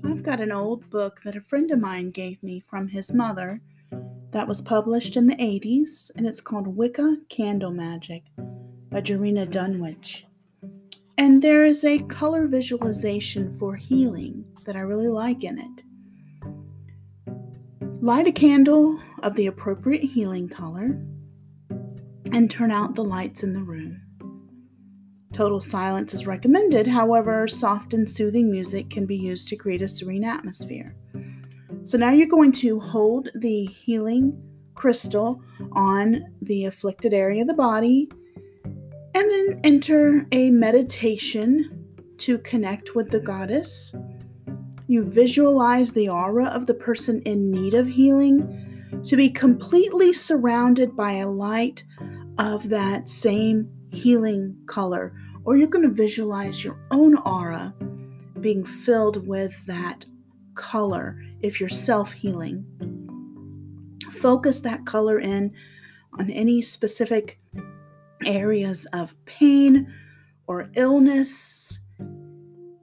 I've 0.05 0.23
got 0.23 0.39
an 0.39 0.51
old 0.51 0.89
book 0.89 1.21
that 1.23 1.35
a 1.35 1.41
friend 1.41 1.69
of 1.71 1.79
mine 1.79 2.11
gave 2.11 2.41
me 2.41 2.59
from 2.59 2.87
his 2.87 3.13
mother 3.13 3.61
that 4.31 4.47
was 4.47 4.61
published 4.61 5.15
in 5.15 5.27
the 5.27 5.35
80s, 5.35 6.11
and 6.15 6.25
it's 6.25 6.41
called 6.41 6.67
Wicca 6.67 7.17
Candle 7.29 7.71
Magic 7.71 8.23
by 8.89 9.01
Gerina 9.01 9.49
Dunwich. 9.49 10.25
And 11.17 11.41
there 11.41 11.65
is 11.65 11.83
a 11.83 11.99
color 11.99 12.47
visualization 12.47 13.51
for 13.51 13.75
healing 13.75 14.45
that 14.65 14.75
I 14.75 14.81
really 14.81 15.07
like 15.07 15.43
in 15.43 15.57
it. 15.59 15.83
Light 18.01 18.27
a 18.27 18.31
candle 18.31 18.99
of 19.23 19.35
the 19.35 19.47
appropriate 19.47 20.03
healing 20.03 20.47
color 20.47 21.01
and 22.31 22.49
turn 22.49 22.71
out 22.71 22.95
the 22.95 23.03
lights 23.03 23.43
in 23.43 23.53
the 23.53 23.61
room. 23.61 24.01
Total 25.33 25.59
silence 25.59 26.13
is 26.13 26.27
recommended, 26.27 26.87
however, 26.87 27.47
soft 27.47 27.93
and 27.93 28.09
soothing 28.09 28.51
music 28.51 28.89
can 28.89 29.05
be 29.05 29.15
used 29.15 29.47
to 29.47 29.55
create 29.55 29.81
a 29.81 29.89
serene 29.89 30.23
atmosphere. 30.23 30.95
So 31.83 31.97
now 31.97 32.11
you're 32.11 32.27
going 32.27 32.51
to 32.53 32.79
hold 32.79 33.29
the 33.35 33.65
healing 33.65 34.41
crystal 34.75 35.41
on 35.71 36.23
the 36.41 36.65
afflicted 36.65 37.13
area 37.13 37.41
of 37.41 37.47
the 37.47 37.53
body 37.53 38.09
and 39.17 39.31
then 39.31 39.59
enter 39.63 40.27
a 40.31 40.49
meditation 40.51 41.85
to 42.17 42.37
connect 42.39 42.95
with 42.95 43.09
the 43.09 43.19
goddess 43.19 43.93
you 44.87 45.03
visualize 45.03 45.91
the 45.91 46.07
aura 46.07 46.45
of 46.45 46.65
the 46.65 46.73
person 46.73 47.21
in 47.23 47.51
need 47.51 47.73
of 47.73 47.87
healing 47.87 49.01
to 49.03 49.17
be 49.17 49.29
completely 49.29 50.13
surrounded 50.13 50.95
by 50.95 51.13
a 51.13 51.27
light 51.27 51.83
of 52.39 52.69
that 52.69 53.09
same 53.09 53.69
healing 53.91 54.55
color. 54.65 55.13
Or 55.43 55.57
you're 55.57 55.67
going 55.67 55.87
to 55.87 55.93
visualize 55.93 56.63
your 56.63 56.79
own 56.91 57.17
aura 57.17 57.73
being 58.39 58.65
filled 58.65 59.27
with 59.27 59.53
that 59.65 60.05
color 60.55 61.21
if 61.41 61.59
you're 61.59 61.69
self 61.69 62.13
healing. 62.13 62.65
Focus 64.11 64.61
that 64.61 64.85
color 64.85 65.19
in 65.19 65.53
on 66.17 66.29
any 66.29 66.61
specific 66.61 67.39
areas 68.25 68.85
of 68.93 69.15
pain 69.25 69.93
or 70.47 70.69
illness 70.75 71.79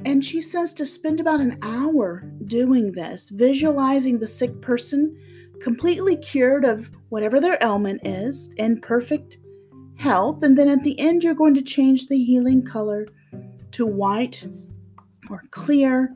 and 0.05 0.23
she 0.23 0.43
says 0.43 0.73
to 0.75 0.87
spend 0.87 1.19
about 1.19 1.41
an 1.41 1.59
hour 1.63 2.31
doing 2.45 2.93
this, 2.93 3.31
visualizing 3.31 4.19
the 4.19 4.27
sick 4.27 4.61
person 4.61 5.17
completely 5.63 6.17
cured 6.17 6.65
of 6.65 6.91
whatever 7.09 7.41
their 7.41 7.57
ailment 7.63 8.07
is, 8.07 8.51
in 8.59 8.81
perfect 8.81 9.39
health. 9.97 10.43
And 10.43 10.59
then 10.59 10.69
at 10.69 10.83
the 10.83 10.99
end, 11.01 11.25
you're 11.25 11.35
going 11.35 11.55
to 11.55 11.63
change 11.63 12.09
the 12.09 12.23
healing 12.23 12.63
color 12.63 13.07
to 13.73 13.87
white 13.87 14.47
or 15.31 15.45
clear 15.51 16.15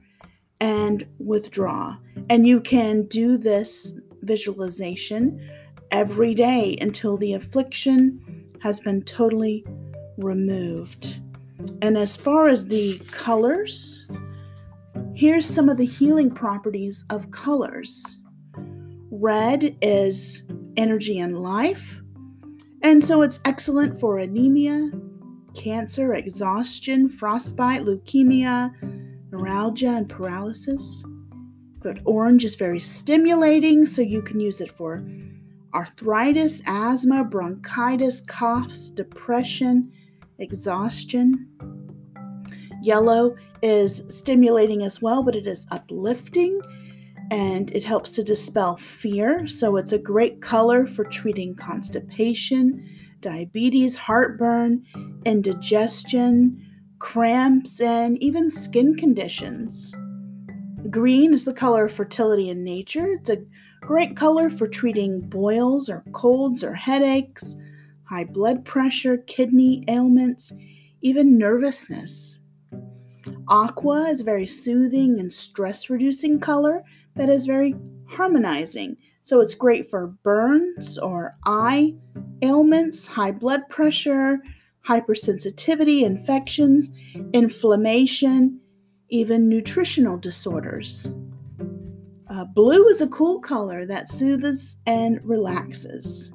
and 0.60 1.06
withdraw. 1.18 1.96
And 2.28 2.46
you 2.46 2.60
can 2.60 3.06
do 3.06 3.38
this 3.38 3.94
visualization 4.22 5.48
every 5.90 6.34
day 6.34 6.76
until 6.82 7.16
the 7.16 7.32
affliction 7.32 8.20
has 8.62 8.80
been 8.80 9.02
totally 9.02 9.64
removed. 10.16 11.20
And 11.82 11.96
as 11.96 12.16
far 12.16 12.48
as 12.48 12.66
the 12.66 12.98
colors, 13.10 14.06
here's 15.14 15.46
some 15.46 15.68
of 15.68 15.76
the 15.76 15.86
healing 15.86 16.30
properties 16.30 17.04
of 17.10 17.30
colors. 17.30 18.18
Red 19.10 19.76
is 19.82 20.44
energy 20.76 21.18
and 21.18 21.38
life, 21.38 22.00
and 22.82 23.02
so 23.04 23.22
it's 23.22 23.40
excellent 23.44 23.98
for 23.98 24.18
anemia, 24.18 24.90
cancer, 25.54 26.14
exhaustion, 26.14 27.08
frostbite, 27.08 27.82
leukemia, 27.82 28.72
neuralgia, 29.32 29.88
and 29.88 30.08
paralysis. 30.08 31.04
But 31.80 31.98
orange 32.04 32.44
is 32.44 32.54
very 32.54 32.80
stimulating, 32.80 33.86
so 33.86 34.02
you 34.02 34.22
can 34.22 34.38
use 34.40 34.60
it 34.60 34.70
for 34.70 35.04
arthritis, 35.74 36.62
asthma, 36.66 37.24
bronchitis, 37.24 38.20
coughs, 38.22 38.90
depression, 38.90 39.92
exhaustion. 40.38 41.48
Yellow 42.82 43.36
is 43.62 44.02
stimulating 44.08 44.82
as 44.82 45.02
well, 45.02 45.22
but 45.22 45.34
it 45.34 45.46
is 45.46 45.66
uplifting 45.70 46.60
and 47.30 47.70
it 47.72 47.84
helps 47.84 48.12
to 48.12 48.22
dispel 48.22 48.76
fear. 48.76 49.46
So 49.46 49.76
it's 49.76 49.92
a 49.92 49.98
great 49.98 50.40
color 50.40 50.86
for 50.86 51.04
treating 51.04 51.54
constipation, 51.54 52.88
diabetes, 53.20 53.96
heartburn, 53.96 54.84
indigestion, 55.26 56.64
cramps, 56.98 57.80
and 57.80 58.20
even 58.22 58.50
skin 58.50 58.94
conditions. 58.94 59.94
Green 60.90 61.34
is 61.34 61.44
the 61.44 61.52
color 61.52 61.84
of 61.84 61.92
fertility 61.92 62.48
in 62.48 62.64
nature. 62.64 63.06
It's 63.12 63.28
a 63.28 63.38
great 63.88 64.14
color 64.14 64.50
for 64.50 64.68
treating 64.68 65.18
boils 65.30 65.88
or 65.88 66.04
colds 66.12 66.62
or 66.62 66.74
headaches 66.74 67.56
high 68.04 68.24
blood 68.24 68.62
pressure, 68.64 69.16
kidney 69.26 69.82
ailments, 69.88 70.52
even 71.00 71.38
nervousness. 71.38 72.38
Aqua 73.48 74.10
is 74.10 74.20
a 74.20 74.24
very 74.24 74.46
soothing 74.46 75.20
and 75.20 75.32
stress 75.32 75.88
reducing 75.88 76.38
color 76.38 76.82
that 77.16 77.30
is 77.30 77.46
very 77.46 77.74
harmonizing. 78.06 78.94
So 79.22 79.40
it's 79.40 79.54
great 79.54 79.88
for 79.88 80.08
burns 80.22 80.98
or 80.98 81.36
eye 81.46 81.94
ailments, 82.42 83.06
high 83.06 83.32
blood 83.32 83.62
pressure, 83.70 84.38
hypersensitivity, 84.86 86.02
infections, 86.02 86.90
inflammation, 87.32 88.60
even 89.08 89.48
nutritional 89.48 90.18
disorders. 90.18 91.10
Uh, 92.30 92.44
blue 92.44 92.86
is 92.88 93.00
a 93.00 93.08
cool 93.08 93.40
color 93.40 93.86
that 93.86 94.08
soothes 94.08 94.76
and 94.86 95.20
relaxes 95.24 96.30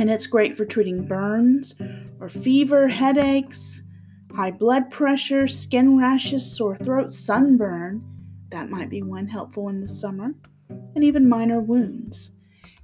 and 0.00 0.08
it's 0.08 0.26
great 0.26 0.56
for 0.56 0.64
treating 0.64 1.06
burns 1.06 1.74
or 2.20 2.30
fever, 2.30 2.88
headaches, 2.88 3.82
high 4.34 4.50
blood 4.50 4.90
pressure, 4.90 5.46
skin 5.46 5.98
rashes, 5.98 6.56
sore 6.56 6.78
throat, 6.78 7.12
sunburn. 7.12 8.02
That 8.50 8.70
might 8.70 8.88
be 8.88 9.02
one 9.02 9.28
helpful 9.28 9.68
in 9.68 9.82
the 9.82 9.88
summer, 9.88 10.32
and 10.68 11.04
even 11.04 11.28
minor 11.28 11.60
wounds. 11.60 12.30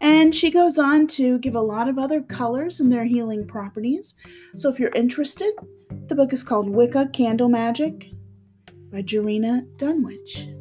And 0.02 0.34
she 0.34 0.50
goes 0.50 0.78
on 0.78 1.06
to 1.08 1.38
give 1.38 1.54
a 1.54 1.60
lot 1.60 1.88
of 1.88 1.98
other 1.98 2.20
colors 2.20 2.80
and 2.80 2.92
their 2.92 3.06
healing 3.06 3.46
properties. 3.46 4.14
So 4.54 4.68
if 4.68 4.78
you're 4.78 4.90
interested, 4.90 5.54
the 6.08 6.14
book 6.14 6.34
is 6.34 6.42
called 6.42 6.68
Wicca 6.68 7.08
Candle 7.14 7.48
Magic 7.48 8.10
by 8.92 9.00
Gerina 9.00 9.66
Dunwich. 9.78 10.55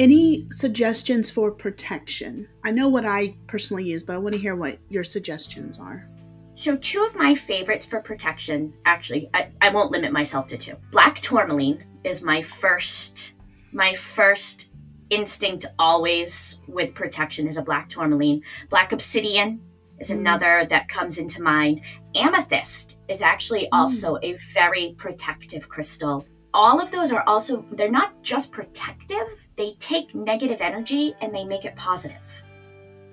Any 0.00 0.46
suggestions 0.50 1.30
for 1.30 1.50
protection? 1.50 2.48
I 2.64 2.70
know 2.70 2.88
what 2.88 3.04
I 3.04 3.36
personally 3.46 3.84
use, 3.84 4.02
but 4.02 4.14
I 4.14 4.18
want 4.18 4.34
to 4.34 4.40
hear 4.40 4.56
what 4.56 4.78
your 4.88 5.04
suggestions 5.04 5.78
are. 5.78 6.08
So, 6.54 6.78
two 6.78 7.04
of 7.04 7.14
my 7.14 7.34
favorites 7.34 7.84
for 7.84 8.00
protection, 8.00 8.72
actually, 8.86 9.28
I, 9.34 9.50
I 9.60 9.68
won't 9.68 9.90
limit 9.90 10.10
myself 10.10 10.46
to 10.48 10.56
two. 10.56 10.76
Black 10.90 11.20
tourmaline 11.20 11.84
is 12.02 12.22
my 12.22 12.40
first 12.40 13.34
My 13.72 13.94
first 13.94 14.72
instinct 15.10 15.66
always 15.78 16.62
with 16.66 16.94
protection 16.94 17.46
is 17.46 17.58
a 17.58 17.62
black 17.62 17.90
tourmaline. 17.90 18.42
Black 18.70 18.92
obsidian 18.92 19.60
is 19.98 20.10
mm. 20.10 20.16
another 20.16 20.66
that 20.70 20.88
comes 20.88 21.18
into 21.18 21.42
mind. 21.42 21.82
Amethyst 22.14 23.00
is 23.08 23.20
actually 23.20 23.64
mm. 23.64 23.68
also 23.72 24.16
a 24.22 24.32
very 24.54 24.94
protective 24.96 25.68
crystal. 25.68 26.24
All 26.52 26.80
of 26.80 26.90
those 26.90 27.12
are 27.12 27.22
also, 27.26 27.64
they're 27.72 27.90
not 27.90 28.22
just 28.22 28.50
protective, 28.50 29.48
they 29.56 29.74
take 29.78 30.14
negative 30.14 30.60
energy 30.60 31.14
and 31.20 31.34
they 31.34 31.44
make 31.44 31.64
it 31.64 31.76
positive. 31.76 32.44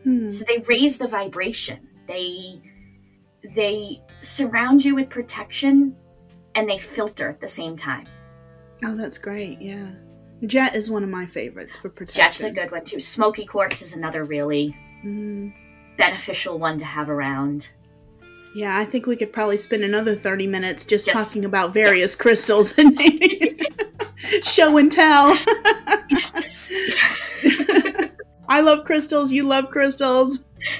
Mm. 0.06 0.32
So 0.32 0.45
they 0.47 0.60
raise 0.60 0.97
the 0.97 1.08
vibration. 1.08 1.88
They 2.08 2.62
they 3.54 4.02
surround 4.21 4.84
you 4.84 4.95
with 4.95 5.10
protection 5.10 5.95
and 6.56 6.67
they 6.67 6.78
filter 6.78 7.30
at 7.30 7.39
the 7.39 7.47
same 7.47 7.76
time. 7.76 8.08
Oh, 8.84 8.95
that's 8.95 9.17
great. 9.17 9.62
Yeah. 9.62 9.91
Jet 10.45 10.76
is 10.76 10.89
one 10.89 11.04
of 11.04 11.10
my 11.10 11.26
favorites 11.26 11.78
for 11.78 11.89
protection. 11.89 12.23
Jet's 12.23 12.43
a 12.43 12.52
good 12.52 12.71
one 12.71 12.84
too. 12.84 13.00
Smoky 13.00 13.45
quartz 13.45 13.82
is 13.82 13.93
another 13.93 14.23
really 14.23 14.76
mm. 15.04 15.54
beneficial 15.97 16.60
one 16.60 16.78
to 16.78 16.86
have 16.86 17.10
around. 17.10 17.71
Yeah, 18.58 18.76
I 18.76 18.86
think 18.86 19.06
we 19.06 19.15
could 19.15 19.32
probably 19.32 19.60
spend 19.60 19.84
another 19.84 20.15
30 20.15 20.48
minutes 20.48 20.84
just, 20.84 21.06
just 21.06 21.28
talking 21.28 21.46
about 21.46 21.76
various 21.76 22.13
yes. 22.13 22.15
crystals 22.15 22.74
and 22.76 23.00
show 24.43 24.78
and 24.78 24.91
tell. 24.91 25.38
I 28.50 28.62
love 28.62 28.84
crystals. 28.84 29.32
You 29.32 29.43
love 29.43 29.70
crystals. 29.70 30.39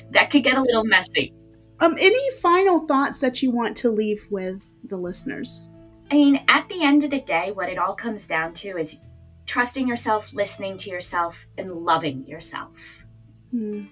That 0.10 0.32
could 0.32 0.44
get 0.44 0.58
a 0.58 0.62
little 0.64 0.86
messy. 0.86 1.36
Um, 1.80 1.96
any 2.00 2.32
final 2.42 2.88
thoughts 2.88 3.22
that 3.22 3.44
you 3.44 3.52
want 3.52 3.78
to 3.78 3.92
leave 3.92 4.26
with 4.32 4.60
the 4.86 4.98
listeners? 4.98 5.62
I 6.10 6.16
mean, 6.16 6.44
at 6.48 6.68
the 6.70 6.82
end 6.82 7.04
of 7.04 7.12
the 7.12 7.22
day, 7.22 7.52
what 7.52 7.70
it 7.70 7.78
all 7.78 7.94
comes 7.94 8.26
down 8.26 8.54
to 8.56 8.76
is 8.76 9.00
trusting 9.46 9.88
yourself, 9.88 10.34
listening 10.34 10.78
to 10.78 10.90
yourself, 10.90 11.46
and 11.60 11.72
loving 11.72 12.26
yourself. 12.26 13.06
Hmm. 13.52 13.84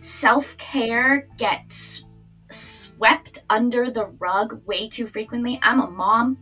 Self 0.00 0.56
care 0.56 1.28
gets 1.36 2.06
swept 2.54 3.44
under 3.50 3.90
the 3.90 4.06
rug 4.18 4.62
way 4.66 4.88
too 4.88 5.06
frequently. 5.06 5.58
I'm 5.62 5.80
a 5.80 5.90
mom. 5.90 6.38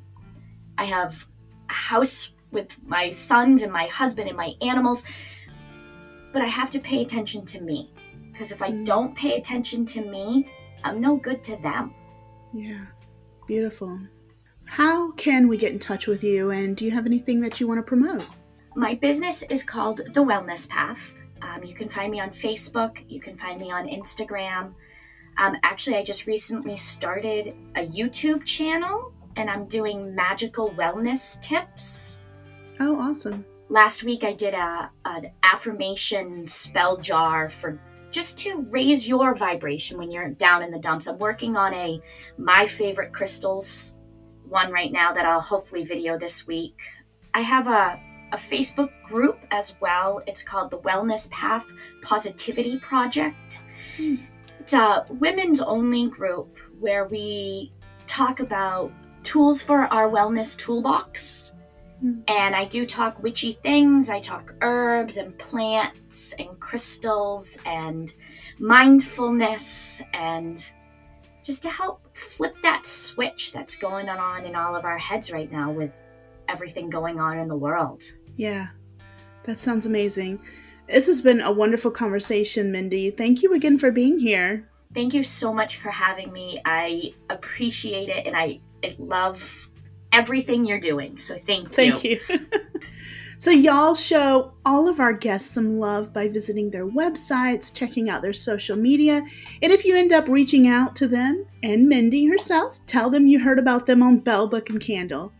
I 0.79 0.85
have 0.85 1.27
a 1.69 1.73
house 1.73 2.33
with 2.51 2.79
my 2.85 3.11
sons 3.11 3.63
and 3.63 3.73
my 3.73 3.87
husband 3.87 4.29
and 4.29 4.37
my 4.37 4.55
animals, 4.61 5.05
but 6.33 6.43
I 6.43 6.47
have 6.47 6.71
to 6.71 6.79
pay 6.79 7.03
attention 7.03 7.45
to 7.47 7.61
me. 7.61 7.91
Because 8.31 8.53
if 8.53 8.63
I 8.63 8.71
hmm. 8.71 8.85
don't 8.85 9.17
pay 9.17 9.37
attention 9.37 9.85
to 9.87 10.03
me, 10.03 10.53
I'm 10.85 11.01
no 11.01 11.17
good 11.17 11.43
to 11.45 11.57
them. 11.57 11.95
Yeah, 12.53 12.87
beautiful. 13.47 13.99
How 14.65 15.13
can 15.13 15.49
we 15.49 15.57
get 15.57 15.73
in 15.73 15.79
touch 15.79 16.07
with 16.07 16.25
you, 16.25 16.51
and 16.51 16.77
do 16.77 16.85
you 16.85 16.91
have 16.91 17.07
anything 17.07 17.41
that 17.43 17.61
you 17.61 17.69
want 17.69 17.79
to 17.79 17.83
promote? 17.83 18.27
My 18.75 18.95
business 18.95 19.43
is 19.45 19.63
called 19.63 19.99
The 19.99 20.25
Wellness 20.25 20.67
Path. 20.69 21.15
Um, 21.43 21.63
you 21.63 21.75
can 21.75 21.89
find 21.89 22.11
me 22.11 22.21
on 22.21 22.31
Facebook, 22.31 23.05
you 23.09 23.21
can 23.21 23.37
find 23.37 23.61
me 23.61 23.71
on 23.71 23.87
Instagram. 23.87 24.73
Um, 25.39 25.57
actually, 25.63 25.97
I 25.97 26.03
just 26.03 26.27
recently 26.27 26.77
started 26.77 27.55
a 27.75 27.87
YouTube 27.87 28.45
channel 28.45 29.13
and 29.37 29.49
I'm 29.49 29.67
doing 29.67 30.15
magical 30.15 30.71
wellness 30.71 31.41
tips. 31.41 32.21
Oh, 32.81 32.97
awesome. 32.97 33.45
Last 33.69 34.05
week 34.05 34.25
I 34.25 34.33
did 34.33 34.55
a, 34.55 34.91
an 35.05 35.31
affirmation 35.43 36.47
spell 36.47 36.97
jar 36.99 37.49
for 37.49 37.81
just 38.11 38.37
to 38.41 38.67
raise 38.71 39.09
your 39.09 39.35
vibration 39.35 39.97
when 39.97 40.11
you're 40.11 40.29
down 40.29 40.63
in 40.63 40.71
the 40.71 40.79
dumps. 40.79 41.07
I'm 41.07 41.19
working 41.19 41.57
on 41.57 41.73
a 41.73 42.01
my 42.37 42.67
favorite 42.67 43.13
crystals 43.13 43.97
one 44.49 44.71
right 44.71 44.93
now 44.93 45.15
that 45.15 45.25
I'll 45.25 45.41
hopefully 45.41 45.83
video 45.83 46.19
this 46.19 46.47
week. 46.47 46.83
I 47.33 47.41
have 47.41 47.67
a 47.69 47.99
a 48.33 48.37
Facebook 48.37 48.91
group 49.05 49.39
as 49.51 49.77
well. 49.81 50.23
It's 50.27 50.43
called 50.43 50.71
the 50.71 50.79
Wellness 50.79 51.31
Path 51.31 51.67
Positivity 52.01 52.79
Project. 52.79 53.63
Hmm. 53.97 54.17
It's 54.63 54.75
a 54.75 55.05
women's 55.19 55.61
only 55.61 56.07
group 56.09 56.57
where 56.79 57.07
we 57.07 57.73
talk 58.07 58.39
about 58.39 58.93
tools 59.25 59.61
for 59.61 59.93
our 59.93 60.09
wellness 60.09 60.57
toolbox 60.57 61.55
hmm. 61.99 62.21
and 62.29 62.55
I 62.55 62.67
do 62.67 62.87
talk 62.87 63.21
witchy 63.25 63.55
things. 63.55 64.09
I 64.09 64.21
talk 64.21 64.55
herbs 64.61 65.17
and 65.17 65.37
plants 65.37 66.33
and 66.39 66.61
crystals 66.61 67.59
and 67.67 68.15
mindfulness 68.61 70.01
and 70.15 70.65
just 71.43 71.65
to 71.65 71.69
help 71.69 72.17
flip 72.17 72.55
that 72.63 72.87
switch 72.87 73.53
that's 73.53 73.75
going 73.75 74.09
on 74.09 74.45
in 74.45 74.55
all 74.55 74.77
of 74.77 74.85
our 74.85 74.97
heads 74.97 75.33
right 75.33 75.51
now 75.51 75.73
with 75.73 75.91
everything 76.47 76.89
going 76.89 77.19
on 77.19 77.41
in 77.41 77.49
the 77.49 77.57
world. 77.57 78.05
Yeah, 78.37 78.69
that 79.43 79.59
sounds 79.59 79.87
amazing. 79.87 80.41
This 80.93 81.07
has 81.07 81.23
been 81.23 81.41
a 81.41 81.51
wonderful 81.51 81.91
conversation, 81.91 82.71
Mindy. 82.71 83.11
Thank 83.11 83.43
you 83.43 83.55
again 83.55 83.79
for 83.79 83.91
being 83.91 84.19
here. 84.19 84.69
Thank 84.93 85.15
you 85.15 85.23
so 85.23 85.51
much 85.51 85.79
for 85.79 85.91
having 85.91 86.31
me. 86.33 86.61
I 86.67 87.15
appreciate 87.31 88.11
it 88.11 88.27
and 88.27 88.37
I, 88.37 88.61
I 88.85 88.95
love 88.99 89.71
everything 90.13 90.67
you're 90.67 90.79
doing. 90.79 91.17
So 91.17 91.39
thank 91.39 91.69
you. 91.69 91.75
Thank 91.75 92.05
you. 92.05 92.21
so, 93.39 93.51
y'all 93.51 93.95
show 93.95 94.53
all 94.67 94.87
of 94.87 95.01
our 95.01 95.15
guests 95.15 95.51
some 95.51 95.79
love 95.79 96.13
by 96.13 96.29
visiting 96.29 96.71
their 96.71 96.87
websites, 96.87 97.75
checking 97.75 98.11
out 98.11 98.21
their 98.21 98.35
social 98.35 98.77
media. 98.77 99.25
And 99.63 99.73
if 99.73 99.87
you 99.87 99.97
end 99.97 100.13
up 100.13 100.29
reaching 100.29 100.69
out 100.69 100.95
to 100.97 101.09
them 101.09 101.47
and 101.63 101.89
Mindy 101.89 102.27
herself, 102.27 102.79
tell 102.85 103.09
them 103.09 103.27
you 103.27 103.41
heard 103.41 103.59
about 103.59 103.87
them 103.87 104.03
on 104.03 104.19
Belle 104.19 104.47
Book 104.47 104.69
and 104.69 104.79
Candle. 104.79 105.33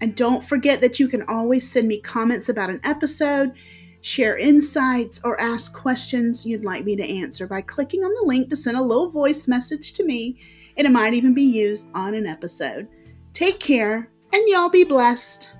And 0.00 0.14
don't 0.14 0.44
forget 0.44 0.80
that 0.80 1.00
you 1.00 1.08
can 1.08 1.24
always 1.24 1.68
send 1.68 1.88
me 1.88 2.00
comments 2.00 2.48
about 2.48 2.70
an 2.70 2.80
episode, 2.84 3.52
share 4.00 4.36
insights, 4.36 5.20
or 5.24 5.40
ask 5.40 5.74
questions 5.74 6.46
you'd 6.46 6.64
like 6.64 6.84
me 6.84 6.96
to 6.96 7.02
answer 7.02 7.46
by 7.46 7.60
clicking 7.60 8.04
on 8.04 8.12
the 8.14 8.26
link 8.26 8.48
to 8.50 8.56
send 8.56 8.76
a 8.76 8.82
little 8.82 9.10
voice 9.10 9.46
message 9.48 9.92
to 9.94 10.04
me, 10.04 10.38
and 10.76 10.86
it 10.86 10.90
might 10.90 11.14
even 11.14 11.34
be 11.34 11.42
used 11.42 11.86
on 11.94 12.14
an 12.14 12.26
episode. 12.26 12.88
Take 13.32 13.60
care 13.60 14.10
and 14.32 14.48
y'all 14.48 14.68
be 14.68 14.84
blessed. 14.84 15.50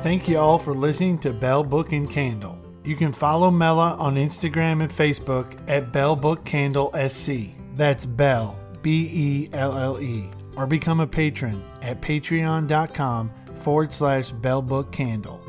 Thank 0.00 0.28
you 0.28 0.38
all 0.38 0.58
for 0.58 0.74
listening 0.74 1.18
to 1.20 1.32
Belle 1.32 1.64
Book 1.64 1.92
and 1.92 2.10
Candle. 2.10 2.58
You 2.84 2.94
can 2.94 3.14
follow 3.14 3.50
Mela 3.50 3.96
on 3.98 4.16
Instagram 4.16 4.82
and 4.82 4.90
Facebook 4.90 5.58
at 5.66 5.92
Belle 5.92 6.14
Book 6.14 6.44
Candle 6.44 6.92
SC. 7.08 7.54
That's 7.74 8.04
Belle, 8.04 8.58
B 8.82 9.08
E 9.10 9.48
L 9.54 9.78
L 9.78 9.98
E. 10.02 10.33
Or 10.56 10.66
become 10.66 11.00
a 11.00 11.06
patron 11.06 11.62
at 11.82 12.00
patreon.com 12.00 13.30
forward 13.56 13.92
slash 13.92 14.32
Belle 14.32 14.62
Book 14.62 14.92
Candle. 14.92 15.43